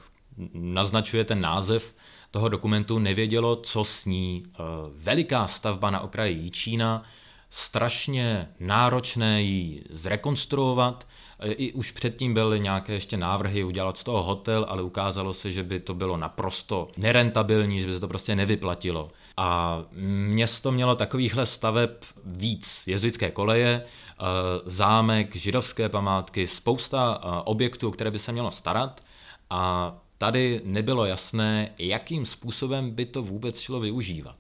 naznačuje 0.55 1.25
ten 1.25 1.41
název 1.41 1.95
toho 2.31 2.49
dokumentu, 2.49 2.99
nevědělo, 2.99 3.57
co 3.57 3.85
s 3.85 4.05
ní. 4.05 4.43
Veliká 4.95 5.47
stavba 5.47 5.91
na 5.91 6.01
okraji 6.01 6.37
Jíčína, 6.37 7.03
strašně 7.51 8.49
náročné 8.61 9.43
ji 9.43 9.83
zrekonstruovat. 9.91 11.07
I 11.45 11.73
už 11.73 11.91
předtím 11.91 12.35
byly 12.35 12.61
nějaké 12.61 12.93
ještě 12.93 13.17
návrhy 13.17 13.65
udělat 13.65 13.99
z 13.99 14.05
toho 14.05 14.23
hotel, 14.23 14.67
ale 14.69 14.83
ukázalo 14.83 15.35
se, 15.35 15.53
že 15.53 15.63
by 15.63 15.81
to 15.81 15.95
bylo 15.95 16.17
naprosto 16.17 16.89
nerentabilní, 16.97 17.81
že 17.81 17.87
by 17.87 17.93
se 17.93 18.01
to 18.01 18.09
prostě 18.09 18.37
nevyplatilo. 18.37 19.11
A 19.37 19.83
město 20.29 20.73
mělo 20.73 20.97
takovýchhle 20.97 21.47
staveb 21.47 21.91
víc. 22.25 22.83
Jezuitské 22.87 23.31
koleje, 23.31 23.83
eh, 23.85 24.25
zámek, 24.67 25.37
židovské 25.37 25.89
památky, 25.89 26.47
spousta 26.47 27.21
eh, 27.21 27.29
objektů, 27.45 27.91
které 27.91 28.11
by 28.11 28.19
se 28.19 28.33
mělo 28.33 28.51
starat. 28.51 29.01
A 29.51 29.95
tady 30.19 30.61
nebylo 30.65 31.05
jasné, 31.05 31.75
jakým 31.79 32.27
způsobem 32.27 32.91
by 32.91 33.07
to 33.07 33.23
vůbec 33.23 33.61
šlo 33.61 33.81
využívat. 33.81 34.37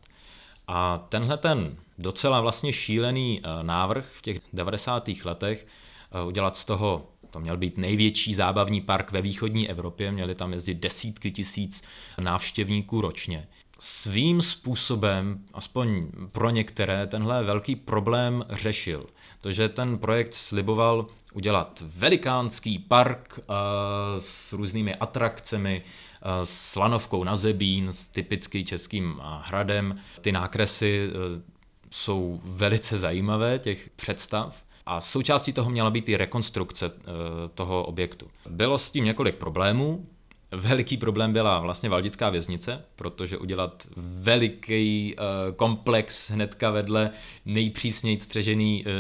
A 0.69 0.99
tenhle 1.09 1.37
ten 1.37 1.77
docela 1.99 2.41
vlastně 2.41 2.73
šílený 2.73 3.41
eh, 3.45 3.63
návrh 3.63 4.07
v 4.19 4.23
těch 4.23 4.41
90. 4.53 5.09
letech 5.25 5.67
eh, 6.13 6.23
udělat 6.27 6.57
z 6.57 6.65
toho, 6.65 7.07
to 7.31 7.41
měl 7.41 7.57
být 7.57 7.79
největší 7.79 8.35
zábavní 8.35 8.81
park 8.81 9.13
ve 9.13 9.23
východní 9.23 9.71
Evropě, 9.71 10.13
měli 10.13 10.35
tam 10.35 10.53
jezdit 10.53 10.75
desítky 10.75 11.31
tisíc 11.31 11.83
návštěvníků 12.19 13.01
ročně. 13.01 13.49
Svým 13.79 14.43
způsobem, 14.43 15.45
aspoň 15.55 16.07
pro 16.33 16.51
některé, 16.51 17.07
tenhle 17.07 17.45
velký 17.45 17.77
problém 17.77 18.45
řešil. 18.51 19.07
To, 19.41 19.53
že 19.53 19.69
ten 19.69 19.99
projekt 19.99 20.35
sliboval 20.35 21.07
udělat 21.33 21.83
velikánský 21.87 22.79
park 22.79 23.39
uh, 23.39 23.45
s 24.19 24.53
různými 24.53 24.95
atrakcemi, 24.95 25.83
s 26.45 26.77
lanovkou 26.77 27.25
na 27.25 27.37
Zebín, 27.37 27.89
s 27.89 28.09
typický 28.09 28.65
českým 28.65 29.21
hradem. 29.43 29.99
Ty 30.21 30.33
nákresy 30.33 31.09
uh, 31.09 31.43
jsou 31.91 32.41
velice 32.45 32.99
zajímavé, 32.99 33.59
těch 33.59 33.91
představ. 33.97 34.67
A 34.87 35.01
součástí 35.01 35.53
toho 35.53 35.71
měla 35.71 35.91
být 35.91 36.09
i 36.09 36.17
rekonstrukce 36.17 36.87
eh, 36.87 37.03
toho 37.55 37.85
objektu. 37.85 38.27
Bylo 38.49 38.79
s 38.79 38.91
tím 38.91 39.05
několik 39.05 39.35
problémů. 39.35 40.07
Veliký 40.53 40.97
problém 40.97 41.33
byla 41.33 41.61
vlastně 41.61 41.89
Valdická 41.89 42.31
věznice, 42.31 42.85
protože 42.97 43.39
udělat 43.39 43.87
veliký 43.97 45.15
eh, 45.15 45.53
komplex 45.57 46.31
hnedka 46.31 46.71
vedle 46.71 47.11
nejpřísněji 47.45 48.19
střežený 48.21 48.85
eh, 48.87 48.91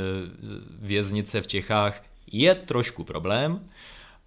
věznice 0.78 1.40
v 1.40 1.47
Čechách 1.47 2.02
je 2.33 2.54
trošku 2.54 3.04
problém. 3.04 3.68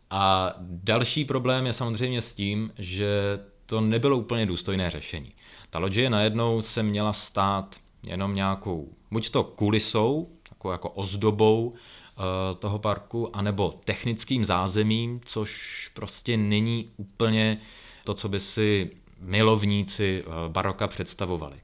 A 0.10 0.54
další 0.60 1.26
problém 1.26 1.66
je 1.66 1.74
samozřejmě 1.74 2.22
s 2.22 2.34
tím, 2.34 2.72
že 2.78 3.40
to 3.66 3.82
nebylo 3.82 4.18
úplně 4.18 4.46
důstojné 4.46 4.90
řešení. 4.90 5.34
Ta 5.70 5.80
loďie 5.80 6.10
najednou 6.10 6.62
se 6.62 6.84
měla 6.84 7.14
stát 7.14 7.76
jenom 8.04 8.36
nějakou, 8.36 8.94
buď 9.12 9.30
to 9.30 9.44
kulisou, 9.44 10.30
takovou 10.50 10.72
jako 10.72 10.90
ozdobou 10.90 11.74
eh, 11.74 12.56
toho 12.56 12.80
parku, 12.80 13.36
anebo 13.36 13.80
technickým 13.86 14.46
zázemím, 14.46 15.22
což 15.26 15.92
prostě 15.94 16.38
není 16.38 16.90
úplně 16.98 17.62
to, 18.04 18.14
co 18.14 18.30
by 18.30 18.40
si 18.40 18.92
milovníci 19.20 20.24
eh, 20.26 20.50
baroka 20.50 20.88
představovali. 20.88 21.58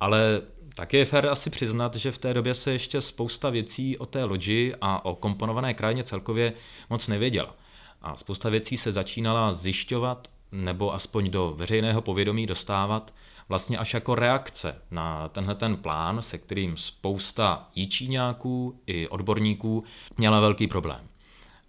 Ale 0.00 0.42
tak 0.74 0.94
je 0.94 1.04
fér 1.04 1.26
asi 1.26 1.50
přiznat, 1.50 1.94
že 1.94 2.12
v 2.12 2.18
té 2.18 2.34
době 2.34 2.54
se 2.54 2.72
ještě 2.72 3.00
spousta 3.00 3.50
věcí 3.50 3.98
o 3.98 4.06
té 4.06 4.24
loďi 4.24 4.74
a 4.80 5.04
o 5.04 5.14
komponované 5.14 5.74
krajině 5.74 6.04
celkově 6.04 6.52
moc 6.90 7.08
nevěděla. 7.08 7.54
A 8.02 8.16
spousta 8.16 8.48
věcí 8.48 8.76
se 8.76 8.92
začínala 8.92 9.52
zjišťovat 9.52 10.28
nebo 10.52 10.94
aspoň 10.94 11.30
do 11.30 11.54
veřejného 11.56 12.02
povědomí 12.02 12.46
dostávat 12.46 13.14
vlastně 13.48 13.78
až 13.78 13.94
jako 13.94 14.14
reakce 14.14 14.82
na 14.90 15.28
tenhle 15.28 15.54
ten 15.54 15.76
plán, 15.76 16.22
se 16.22 16.38
kterým 16.38 16.76
spousta 16.76 17.68
jíčíňáků 17.74 18.80
i 18.86 19.08
odborníků 19.08 19.84
měla 20.16 20.40
velký 20.40 20.66
problém. 20.66 21.00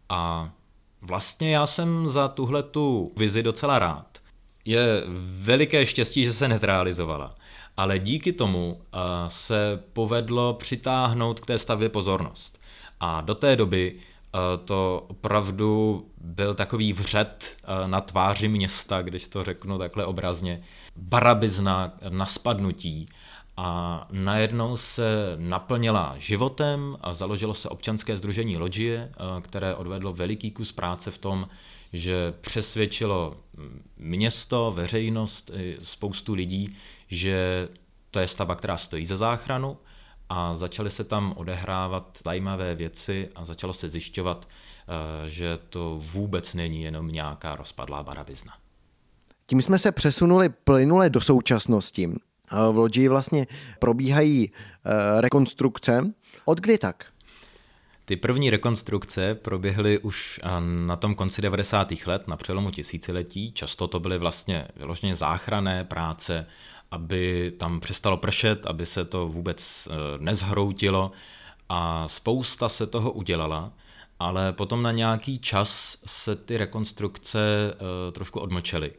A 0.10 0.52
vlastně 1.02 1.52
já 1.52 1.68
jsem 1.68 2.10
za 2.10 2.28
tuhle 2.28 2.64
tu 2.64 3.14
vizi 3.18 3.44
docela 3.44 3.80
rád. 3.80 4.18
Je 4.66 5.04
veliké 5.42 5.86
štěstí, 5.86 6.26
že 6.26 6.34
se 6.34 6.48
nezrealizovala. 6.48 7.36
Ale 7.78 8.00
díky 8.00 8.34
tomu 8.34 8.82
eh, 8.82 8.98
se 9.28 9.84
povedlo 9.94 10.54
přitáhnout 10.54 11.40
k 11.40 11.46
té 11.46 11.58
stavbě 11.58 11.90
pozornost. 11.90 12.60
A 13.00 13.22
do 13.22 13.36
té 13.36 13.56
doby 13.56 14.00
to 14.66 15.06
opravdu 15.08 16.06
byl 16.18 16.54
takový 16.54 16.94
vřet 16.94 17.58
eh, 17.64 17.88
na 17.88 18.02
tváři 18.02 18.48
města, 18.48 19.02
když 19.02 19.28
to 19.28 19.44
řeknu 19.44 19.78
takhle 19.78 20.06
obrazně, 20.06 20.62
barabizna 20.96 21.94
na 22.10 22.26
spadnutí 22.26 23.10
a 23.58 24.08
najednou 24.12 24.78
se 24.78 25.36
naplnila 25.38 26.16
životem 26.18 26.98
a 27.02 27.14
založilo 27.14 27.54
se 27.54 27.70
občanské 27.70 28.18
združení 28.18 28.58
Logie, 28.58 29.12
které 29.42 29.76
odvedlo 29.76 30.14
veliký 30.14 30.52
kus 30.52 30.72
práce 30.72 31.12
v 31.12 31.18
tom, 31.18 31.48
že 31.94 32.34
přesvědčilo 32.42 33.38
město, 33.98 34.72
veřejnost, 34.76 35.52
spoustu 35.84 36.34
lidí, 36.34 36.76
že 37.08 37.68
to 38.12 38.20
je 38.20 38.28
stavba, 38.28 38.56
která 38.56 38.78
stojí 38.78 39.06
za 39.06 39.18
záchranu 39.18 39.78
a 40.30 40.56
začaly 40.56 40.90
se 40.90 41.04
tam 41.04 41.34
odehrávat 41.38 42.18
zajímavé 42.26 42.76
věci 42.76 43.30
a 43.36 43.46
začalo 43.46 43.74
se 43.74 43.90
zjišťovat, 43.90 44.48
eh, 44.48 45.30
že 45.30 45.58
to 45.70 46.02
vůbec 46.04 46.54
není 46.54 46.84
jenom 46.84 47.08
nějaká 47.08 47.56
rozpadlá 47.56 48.04
barabizna. 48.04 48.54
Tím 49.46 49.62
jsme 49.62 49.80
se 49.80 49.92
přesunuli 49.92 50.50
plynule 50.50 51.10
do 51.10 51.22
současnosti. 51.22 52.10
V 52.52 52.78
Lodži 52.78 53.08
vlastně 53.08 53.48
probíhají 53.80 54.52
eh, 54.52 55.22
rekonstrukce. 55.22 56.14
Od 56.46 56.60
kdy 56.60 56.78
tak? 56.78 57.06
Ty 58.06 58.16
první 58.16 58.50
rekonstrukce 58.50 59.36
proběhly 59.36 60.00
už 60.00 60.40
eh, 60.44 60.48
na 60.86 60.96
tom 60.96 61.16
konci 61.16 61.42
90. 61.42 61.88
let, 62.06 62.28
na 62.28 62.38
přelomu 62.38 62.72
tisíciletí. 62.72 63.52
Často 63.52 63.88
to 63.88 64.00
byly 64.00 64.18
vlastně 64.18 64.68
vyloženě 64.76 65.16
záchrané 65.16 65.84
práce, 65.84 66.46
aby 66.92 67.54
tam 67.58 67.80
přestalo 67.80 68.18
pršet, 68.18 68.66
aby 68.66 68.86
se 68.86 69.06
to 69.06 69.28
vůbec 69.28 69.88
eh, 69.88 69.94
nezhroutilo 70.18 71.12
a 71.70 72.08
spousta 72.08 72.70
se 72.70 72.88
toho 72.88 73.12
udělala, 73.12 73.74
ale 74.20 74.54
potom 74.54 74.84
na 74.84 74.92
nějaký 74.92 75.40
čas 75.40 75.98
se 76.06 76.36
ty 76.36 76.58
rekonstrukce 76.58 77.40
eh, 77.74 78.12
trošku 78.12 78.40
odmlčely. 78.40 78.92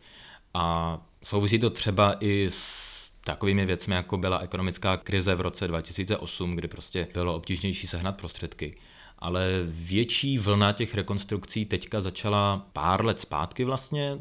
A 0.54 0.98
souvisí 1.24 1.58
to 1.58 1.70
třeba 1.70 2.16
i 2.20 2.46
s 2.50 2.90
takovými 3.24 3.66
věcmi, 3.66 3.94
jako 3.94 4.16
byla 4.16 4.38
ekonomická 4.38 4.96
krize 4.96 5.34
v 5.34 5.40
roce 5.40 5.68
2008, 5.68 6.56
kdy 6.56 6.68
prostě 6.68 7.08
bylo 7.14 7.34
obtížnější 7.34 7.86
sehnat 7.86 8.16
prostředky. 8.16 8.76
Ale 9.18 9.48
větší 9.66 10.38
vlna 10.38 10.72
těch 10.72 10.94
rekonstrukcí 10.94 11.64
teďka 11.64 12.00
začala 12.00 12.66
pár 12.72 13.04
let 13.04 13.20
zpátky 13.20 13.64
vlastně, 13.64 14.18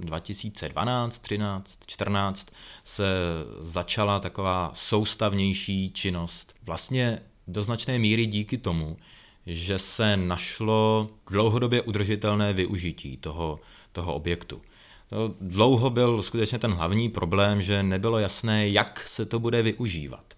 2012, 0.00 1.18
13, 1.18 1.78
14 1.86 2.48
se 2.84 3.04
začala 3.60 4.20
taková 4.20 4.72
soustavnější 4.74 5.90
činnost. 5.92 6.54
Vlastně 6.62 7.18
do 7.48 7.62
značné 7.62 7.98
míry 7.98 8.26
díky 8.26 8.58
tomu, 8.58 8.96
že 9.46 9.78
se 9.78 10.16
našlo 10.16 11.10
dlouhodobě 11.30 11.82
udržitelné 11.82 12.52
využití 12.52 13.16
toho, 13.16 13.60
toho 13.92 14.14
objektu. 14.14 14.62
To 15.08 15.34
dlouho 15.40 15.90
byl 15.90 16.22
skutečně 16.22 16.58
ten 16.58 16.72
hlavní 16.72 17.08
problém, 17.08 17.62
že 17.62 17.82
nebylo 17.82 18.18
jasné, 18.18 18.68
jak 18.68 19.08
se 19.08 19.26
to 19.26 19.38
bude 19.38 19.62
využívat. 19.62 20.34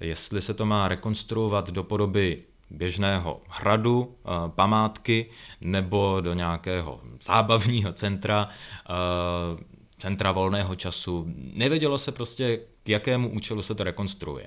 Jestli 0.00 0.42
se 0.42 0.54
to 0.54 0.66
má 0.66 0.88
rekonstruovat 0.88 1.70
do 1.70 1.84
podoby 1.84 2.42
běžného 2.70 3.40
hradu, 3.48 4.16
eh, 4.18 4.28
památky 4.48 5.30
nebo 5.60 6.20
do 6.20 6.34
nějakého 6.34 7.00
zábavního 7.22 7.92
centra, 7.92 8.48
eh, 8.90 9.64
centra 9.98 10.32
volného 10.32 10.74
času. 10.74 11.24
Nevědělo 11.36 11.98
se 11.98 12.12
prostě, 12.12 12.60
k 12.82 12.88
jakému 12.88 13.28
účelu 13.28 13.62
se 13.62 13.74
to 13.74 13.84
rekonstruuje. 13.84 14.46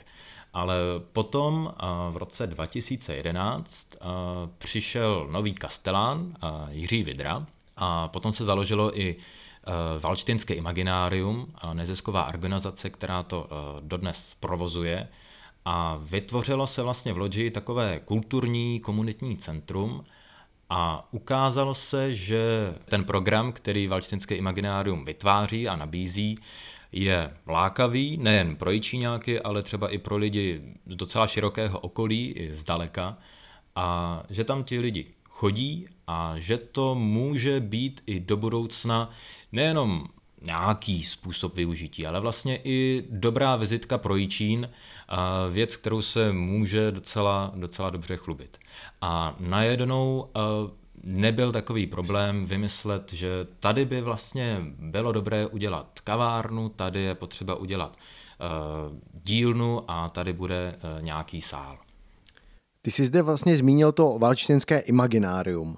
Ale 0.53 0.75
potom 1.13 1.73
eh, 1.73 1.85
v 2.11 2.17
roce 2.17 2.47
2011 2.47 3.87
přišel 4.57 5.27
nový 5.31 5.53
kastelán 5.53 6.35
Jiří 6.69 7.03
Vidra 7.03 7.45
a 7.77 8.07
potom 8.07 8.33
se 8.33 8.45
založilo 8.45 8.99
i 8.99 9.15
Valštinské 9.99 10.53
imaginárium, 10.53 11.53
nezisková 11.73 12.27
organizace, 12.27 12.89
která 12.89 13.23
to 13.23 13.49
dodnes 13.79 14.35
provozuje 14.39 15.07
a 15.65 15.99
vytvořilo 16.03 16.67
se 16.67 16.81
vlastně 16.81 17.13
v 17.13 17.17
Lodži 17.17 17.51
takové 17.51 17.99
kulturní 18.05 18.79
komunitní 18.79 19.37
centrum 19.37 20.03
a 20.69 21.07
ukázalo 21.11 21.75
se, 21.75 22.13
že 22.13 22.73
ten 22.85 23.03
program, 23.03 23.51
který 23.51 23.87
Valčtinské 23.87 24.35
imaginárium 24.35 25.05
vytváří 25.05 25.67
a 25.67 25.75
nabízí, 25.75 26.37
je 26.91 27.33
lákavý 27.47 28.17
nejen 28.17 28.55
pro 28.55 28.71
jičíňáky, 28.71 29.39
ale 29.39 29.63
třeba 29.63 29.89
i 29.89 29.97
pro 29.97 30.17
lidi 30.17 30.61
z 30.85 30.95
docela 30.95 31.27
širokého 31.27 31.79
okolí, 31.79 32.31
i 32.31 32.53
zdaleka, 32.55 33.17
a 33.75 34.23
že 34.29 34.43
tam 34.43 34.63
ti 34.63 34.79
lidi 34.79 35.05
chodí 35.29 35.87
a 36.07 36.33
že 36.37 36.57
to 36.57 36.95
může 36.95 37.59
být 37.59 38.03
i 38.05 38.19
do 38.19 38.37
budoucna 38.37 39.09
nejenom 39.51 40.07
nějaký 40.41 41.03
způsob 41.03 41.55
využití, 41.55 42.07
ale 42.07 42.19
vlastně 42.19 42.59
i 42.63 43.07
dobrá 43.09 43.55
vizitka 43.55 43.97
pro 43.97 44.15
Jičín, 44.15 44.69
věc, 45.51 45.75
kterou 45.75 46.01
se 46.01 46.31
může 46.31 46.91
docela, 46.91 47.51
docela 47.55 47.89
dobře 47.89 48.17
chlubit. 48.17 48.57
A 49.01 49.35
najednou 49.39 50.29
nebyl 51.03 51.51
takový 51.51 51.87
problém 51.87 52.45
vymyslet, 52.45 53.13
že 53.13 53.29
tady 53.59 53.85
by 53.85 54.01
vlastně 54.01 54.57
bylo 54.79 55.11
dobré 55.11 55.47
udělat 55.47 55.99
kavárnu, 56.03 56.69
tady 56.69 57.01
je 57.01 57.15
potřeba 57.15 57.55
udělat 57.55 57.97
dílnu 59.23 59.91
a 59.91 60.09
tady 60.09 60.33
bude 60.33 60.75
nějaký 61.01 61.41
sál. 61.41 61.77
Ty 62.81 62.91
jsi 62.91 63.05
zde 63.05 63.21
vlastně 63.21 63.57
zmínil 63.57 63.91
to 63.91 64.17
valčtinské 64.19 64.79
imaginárium. 64.79 65.77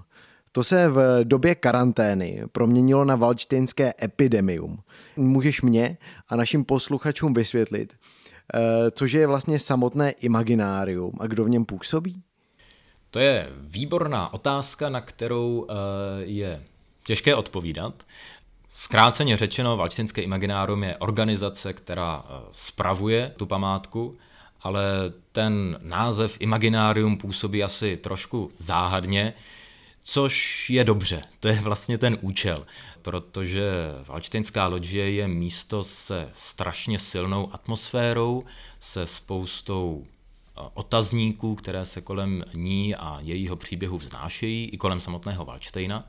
To 0.52 0.64
se 0.64 0.90
v 0.90 1.24
době 1.24 1.56
karantény 1.56 2.44
proměnilo 2.52 3.06
na 3.06 3.16
valčtinské 3.16 3.94
epidemium. 4.04 4.78
Můžeš 5.16 5.62
mě 5.62 5.98
a 6.30 6.36
našim 6.36 6.66
posluchačům 6.66 7.34
vysvětlit, 7.34 7.94
eh, 8.54 8.92
což 8.92 9.12
je 9.12 9.28
vlastně 9.28 9.60
samotné 9.60 10.12
imaginárium 10.12 11.14
a 11.20 11.28
kdo 11.28 11.44
v 11.44 11.50
něm 11.50 11.66
působí? 11.66 12.24
To 13.12 13.20
je 13.20 13.50
výborná 13.60 14.34
otázka, 14.34 14.90
na 14.90 15.02
kterou 15.02 15.68
eh, 15.70 15.74
je 16.24 16.64
těžké 17.04 17.36
odpovídat. 17.36 18.04
Zkráceně 18.74 19.38
řečeno, 19.38 19.78
Valčtinské 19.78 20.22
imaginárium 20.22 20.84
je 20.84 20.98
organizace, 20.98 21.74
která 21.74 22.24
eh, 22.26 22.34
spravuje 22.52 23.34
tu 23.38 23.46
památku, 23.46 24.18
ale 24.62 24.84
ten 25.32 25.80
název 25.82 26.38
imaginárium 26.40 27.18
působí 27.18 27.64
asi 27.64 27.98
trošku 27.98 28.52
záhadně, 28.58 29.34
Což 30.04 30.70
je 30.70 30.84
dobře, 30.84 31.24
to 31.40 31.48
je 31.48 31.62
vlastně 31.62 31.98
ten 31.98 32.18
účel, 32.22 32.66
protože 33.02 33.72
Valčtejnská 34.08 34.68
loďie 34.68 35.12
je 35.12 35.28
místo 35.28 35.84
se 35.84 36.30
strašně 36.34 37.00
silnou 37.00 37.54
atmosférou, 37.54 38.44
se 38.80 39.08
spoustou 39.08 40.06
eh, 40.06 40.62
otazníků, 40.74 41.56
které 41.56 41.86
se 41.86 42.02
kolem 42.02 42.44
ní 42.54 42.96
a 42.96 43.18
jejího 43.22 43.56
příběhu 43.56 43.98
vznášejí, 43.98 44.70
i 44.70 44.78
kolem 44.78 45.02
samotného 45.02 45.46
Valčtejna. 45.46 46.08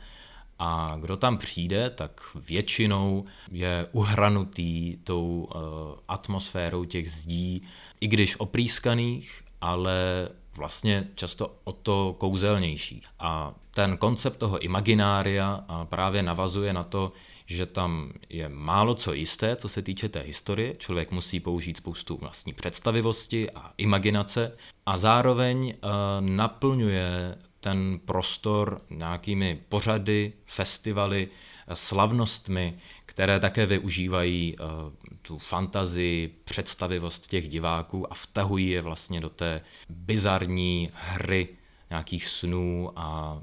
A 0.58 0.96
kdo 1.00 1.16
tam 1.16 1.38
přijde, 1.38 1.90
tak 1.90 2.20
většinou 2.34 3.24
je 3.50 3.88
uhranutý 3.92 4.96
tou 5.04 5.48
uh, 5.54 5.60
atmosférou 6.08 6.84
těch 6.84 7.12
zdí, 7.12 7.62
i 8.00 8.08
když 8.08 8.36
oprýskaných, 8.38 9.42
ale 9.60 10.28
vlastně 10.56 11.08
často 11.14 11.54
o 11.64 11.72
to 11.72 12.16
kouzelnější. 12.18 13.02
A 13.18 13.54
ten 13.70 13.96
koncept 13.96 14.36
toho 14.36 14.58
imaginária 14.58 15.64
právě 15.84 16.22
navazuje 16.22 16.72
na 16.72 16.84
to, 16.84 17.12
že 17.46 17.66
tam 17.66 18.12
je 18.28 18.48
málo 18.48 18.94
co 18.94 19.12
jisté, 19.12 19.56
co 19.56 19.68
se 19.68 19.82
týče 19.82 20.08
té 20.08 20.20
historie. 20.20 20.74
Člověk 20.78 21.10
musí 21.10 21.40
použít 21.40 21.76
spoustu 21.76 22.16
vlastní 22.16 22.52
představivosti 22.52 23.50
a 23.50 23.72
imaginace 23.78 24.56
a 24.86 24.98
zároveň 24.98 25.58
uh, 25.66 25.90
naplňuje 26.20 27.38
ten 27.60 28.00
prostor 28.04 28.80
nějakými 28.90 29.60
pořady, 29.68 30.32
festivaly, 30.46 31.28
slavnostmi, 31.74 32.78
které 33.12 33.40
také 33.40 33.66
využívají 33.66 34.56
uh, 34.58 34.66
tu 35.22 35.38
fantazii, 35.38 36.28
představivost 36.44 37.26
těch 37.26 37.48
diváků 37.48 38.12
a 38.12 38.14
vtahují 38.14 38.70
je 38.70 38.82
vlastně 38.82 39.20
do 39.20 39.28
té 39.28 39.60
bizarní 39.88 40.90
hry 40.94 41.48
nějakých 41.90 42.28
snů 42.28 42.92
a 42.96 43.38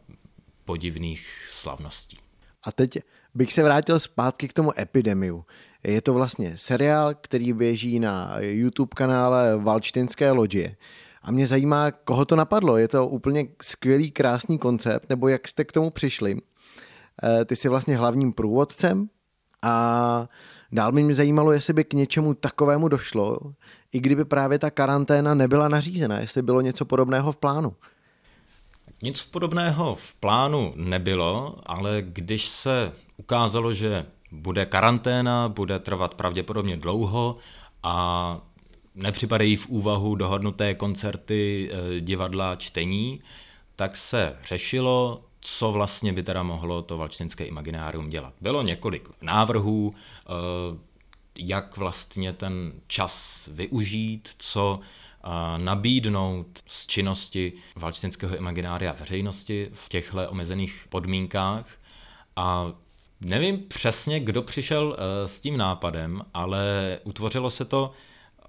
podivných 0.65 1.27
slavností. 1.51 2.17
A 2.63 2.71
teď 2.71 2.99
bych 3.35 3.53
se 3.53 3.63
vrátil 3.63 3.99
zpátky 3.99 4.47
k 4.47 4.53
tomu 4.53 4.79
epidemiu. 4.79 5.45
Je 5.83 6.01
to 6.01 6.13
vlastně 6.13 6.57
seriál, 6.57 7.13
který 7.21 7.53
běží 7.53 7.99
na 7.99 8.35
YouTube 8.39 8.95
kanále 8.95 9.57
Valčtinské 9.57 10.31
lodě. 10.31 10.75
A 11.21 11.31
mě 11.31 11.47
zajímá, 11.47 11.91
koho 11.91 12.25
to 12.25 12.35
napadlo. 12.35 12.77
Je 12.77 12.87
to 12.87 13.07
úplně 13.07 13.47
skvělý, 13.61 14.11
krásný 14.11 14.57
koncept, 14.57 15.09
nebo 15.09 15.27
jak 15.27 15.47
jste 15.47 15.65
k 15.65 15.71
tomu 15.71 15.89
přišli? 15.89 16.37
Eh, 17.23 17.45
ty 17.45 17.55
jsi 17.55 17.69
vlastně 17.69 17.97
hlavním 17.97 18.33
průvodcem 18.33 19.09
a 19.61 20.27
dál 20.71 20.91
by 20.91 21.03
mě 21.03 21.13
zajímalo, 21.13 21.51
jestli 21.51 21.73
by 21.73 21.83
k 21.83 21.93
něčemu 21.93 22.33
takovému 22.33 22.87
došlo, 22.87 23.39
i 23.91 23.99
kdyby 23.99 24.25
právě 24.25 24.59
ta 24.59 24.71
karanténa 24.71 25.33
nebyla 25.33 25.67
nařízena, 25.67 26.19
jestli 26.19 26.41
bylo 26.41 26.61
něco 26.61 26.85
podobného 26.85 27.31
v 27.31 27.37
plánu. 27.37 27.75
Nic 29.01 29.21
podobného 29.21 29.95
v 29.95 30.15
plánu 30.15 30.73
nebylo, 30.75 31.55
ale 31.65 32.01
když 32.01 32.49
se 32.49 32.91
ukázalo, 33.17 33.73
že 33.73 34.05
bude 34.31 34.65
karanténa, 34.65 35.49
bude 35.49 35.79
trvat 35.79 36.13
pravděpodobně 36.13 36.77
dlouho 36.77 37.37
a 37.83 38.37
nepřipadají 38.95 39.55
v 39.55 39.69
úvahu 39.69 40.15
dohodnuté 40.15 40.73
koncerty, 40.73 41.71
eh, 41.71 41.99
divadla, 42.01 42.55
čtení, 42.55 43.21
tak 43.75 43.95
se 43.95 44.35
řešilo, 44.43 45.23
co 45.41 45.71
vlastně 45.71 46.13
by 46.13 46.23
teda 46.23 46.43
mohlo 46.43 46.81
to 46.81 46.97
valčtinské 46.97 47.45
imaginárium 47.45 48.09
dělat. 48.09 48.33
Bylo 48.41 48.61
několik 48.61 49.09
návrhů, 49.21 49.95
eh, 49.95 50.29
jak 51.35 51.77
vlastně 51.77 52.33
ten 52.33 52.73
čas 52.87 53.47
využít, 53.51 54.29
co 54.37 54.79
eh, 54.79 55.29
nabídnout 55.57 56.47
z 56.67 56.87
činnosti 56.87 57.53
valčtinského 57.75 58.35
imaginária 58.35 58.95
veřejnosti 58.99 59.69
v 59.73 59.89
těchto 59.89 60.29
omezených 60.29 60.85
podmínkách. 60.89 61.67
A 62.35 62.73
nevím 63.21 63.67
přesně, 63.67 64.19
kdo 64.19 64.41
přišel 64.41 64.97
s 65.25 65.39
tím 65.39 65.57
nápadem, 65.57 66.21
ale 66.33 66.99
utvořilo 67.03 67.49
se 67.49 67.65
to 67.65 67.91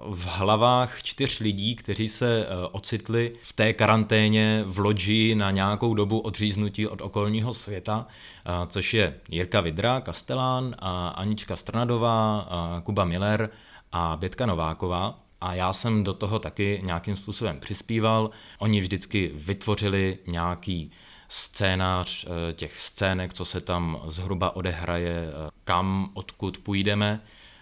v 0.04 0.26
hlavách 0.26 1.02
čtyř 1.02 1.38
lidí, 1.40 1.76
kteří 1.76 2.08
se 2.08 2.46
eh, 2.46 2.66
ocitli 2.72 3.32
v 3.42 3.52
té 3.52 3.72
karanténě 3.72 4.64
v 4.66 4.78
loďi 4.78 5.34
na 5.34 5.50
nějakou 5.50 5.94
dobu 5.94 6.18
odříznutí 6.20 6.86
od 6.86 7.00
okolního 7.00 7.54
světa, 7.54 8.06
eh, 8.06 8.50
což 8.66 8.94
je 8.94 9.14
Jirka 9.28 9.60
Vidra, 9.60 10.00
Kastelán, 10.00 10.76
Anička 11.14 11.56
Strnadová, 11.56 12.48
Kuba 12.82 13.04
Miller 13.04 13.50
a 13.92 14.16
Bětka 14.20 14.46
Nováková. 14.46 15.18
A 15.40 15.54
já 15.54 15.72
jsem 15.72 16.04
do 16.04 16.14
toho 16.14 16.38
taky 16.38 16.80
nějakým 16.84 17.16
způsobem 17.16 17.60
přispíval. 17.60 18.30
Oni 18.58 18.80
vždycky 18.80 19.30
vytvořili 19.34 20.18
nějaký 20.26 20.92
scénář 21.28 22.26
eh, 22.26 22.52
těch 22.52 22.80
scének, 22.80 23.34
co 23.34 23.44
se 23.44 23.60
tam 23.60 24.00
zhruba 24.06 24.56
odehraje, 24.56 25.26
kam, 25.64 26.10
odkud 26.14 26.58
půjdeme 26.58 27.20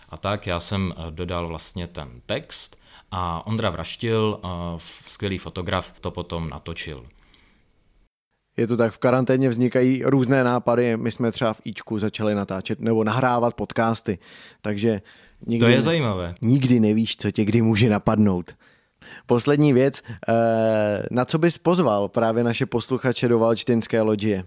a 0.09 0.17
tak. 0.17 0.47
Já 0.47 0.61
jsem 0.61 0.95
eh, 0.97 1.11
dodal 1.11 1.49
vlastně 1.49 1.89
ten 1.89 2.09
text 2.27 2.77
a 3.11 3.47
Ondra 3.47 3.71
Vraštil, 3.71 4.41
eh, 4.45 4.49
skvělý 5.07 5.39
fotograf, 5.39 5.93
to 6.01 6.11
potom 6.11 6.51
natočil. 6.51 7.07
Je 8.57 8.67
to 8.67 8.77
tak, 8.77 8.93
v 8.93 8.99
karanténě 8.99 9.49
vznikají 9.49 10.03
různé 10.05 10.45
nápady. 10.45 10.97
My 10.97 11.13
jsme 11.13 11.33
třeba 11.33 11.53
v 11.53 11.61
Ičku 11.65 11.99
začali 11.99 12.35
natáčet 12.35 12.81
nebo 12.81 13.05
nahrávat 13.05 13.55
podcasty, 13.55 14.19
takže 14.63 15.03
nikdy, 15.47 15.67
to 15.67 15.71
je 15.71 15.83
zajímavé. 15.83 16.35
Nikdy 16.43 16.81
nevíš, 16.81 17.17
co 17.17 17.31
tě 17.31 17.45
kdy 17.45 17.63
může 17.63 17.91
napadnout. 17.91 18.57
Poslední 19.27 19.73
věc, 19.73 20.03
eh, 20.29 21.03
na 21.11 21.25
co 21.25 21.39
bys 21.39 21.59
pozval 21.59 22.09
právě 22.09 22.45
naše 22.45 22.67
posluchače 22.67 23.29
do 23.29 23.39
Valčtinské 23.39 24.03
lodě? 24.03 24.45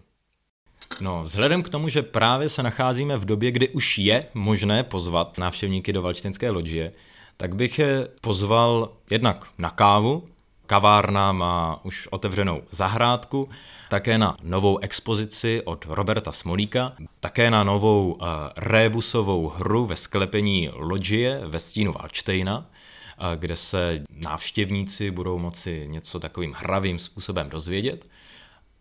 No, 1.02 1.24
vzhledem 1.24 1.64
k 1.64 1.70
tomu, 1.70 1.90
že 1.90 2.02
právě 2.02 2.50
se 2.50 2.64
nacházíme 2.64 3.18
v 3.18 3.26
době, 3.26 3.52
kdy 3.52 3.70
už 3.70 3.98
je 3.98 4.26
možné 4.34 4.84
pozvat 4.84 5.38
návštěvníky 5.38 5.94
do 5.94 6.02
Valčtinské 6.02 6.52
loďie, 6.52 6.92
tak 7.38 7.56
bych 7.56 7.80
je 7.80 8.08
pozval 8.22 8.90
jednak 9.10 9.48
na 9.58 9.70
kávu, 9.70 10.28
kavárna 10.66 11.32
má 11.32 11.80
už 11.84 12.08
otevřenou 12.08 12.62
zahrádku, 12.72 13.50
také 13.90 14.18
na 14.18 14.38
novou 14.44 14.78
expozici 14.78 15.62
od 15.66 15.86
Roberta 15.90 16.32
Smolíka, 16.32 16.94
také 17.20 17.52
na 17.52 17.64
novou 17.64 18.12
uh, 18.12 18.28
rébusovou 18.58 19.48
hru 19.48 19.86
ve 19.86 19.96
sklepení 19.96 20.70
loďie 20.74 21.42
ve 21.48 21.60
stínu 21.60 21.94
Valčtejna, 21.94 22.58
uh, 22.58 23.26
kde 23.36 23.56
se 23.56 24.04
návštěvníci 24.10 25.12
budou 25.12 25.38
moci 25.38 25.86
něco 25.88 26.20
takovým 26.20 26.54
hravým 26.58 27.00
způsobem 27.00 27.50
dozvědět. 27.50 28.06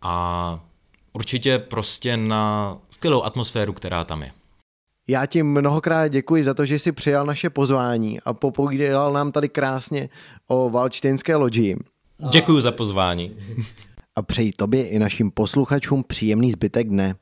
A 0.01 0.59
určitě 1.13 1.59
prostě 1.59 2.17
na 2.17 2.77
skvělou 2.89 3.23
atmosféru, 3.23 3.73
která 3.73 4.03
tam 4.03 4.23
je. 4.23 4.31
Já 5.07 5.25
ti 5.25 5.43
mnohokrát 5.43 6.07
děkuji 6.07 6.43
za 6.43 6.53
to, 6.53 6.65
že 6.65 6.79
jsi 6.79 6.91
přijal 6.91 7.25
naše 7.25 7.49
pozvání 7.49 8.21
a 8.21 8.33
popovídal 8.33 9.13
nám 9.13 9.31
tady 9.31 9.49
krásně 9.49 10.09
o 10.47 10.69
Valčtinské 10.69 11.35
loďi. 11.35 11.75
Děkuji 12.31 12.61
za 12.61 12.71
pozvání. 12.71 13.35
A 14.15 14.21
přeji 14.21 14.51
tobě 14.51 14.87
i 14.87 14.99
našim 14.99 15.31
posluchačům 15.31 16.03
příjemný 16.03 16.51
zbytek 16.51 16.87
dne. 16.87 17.15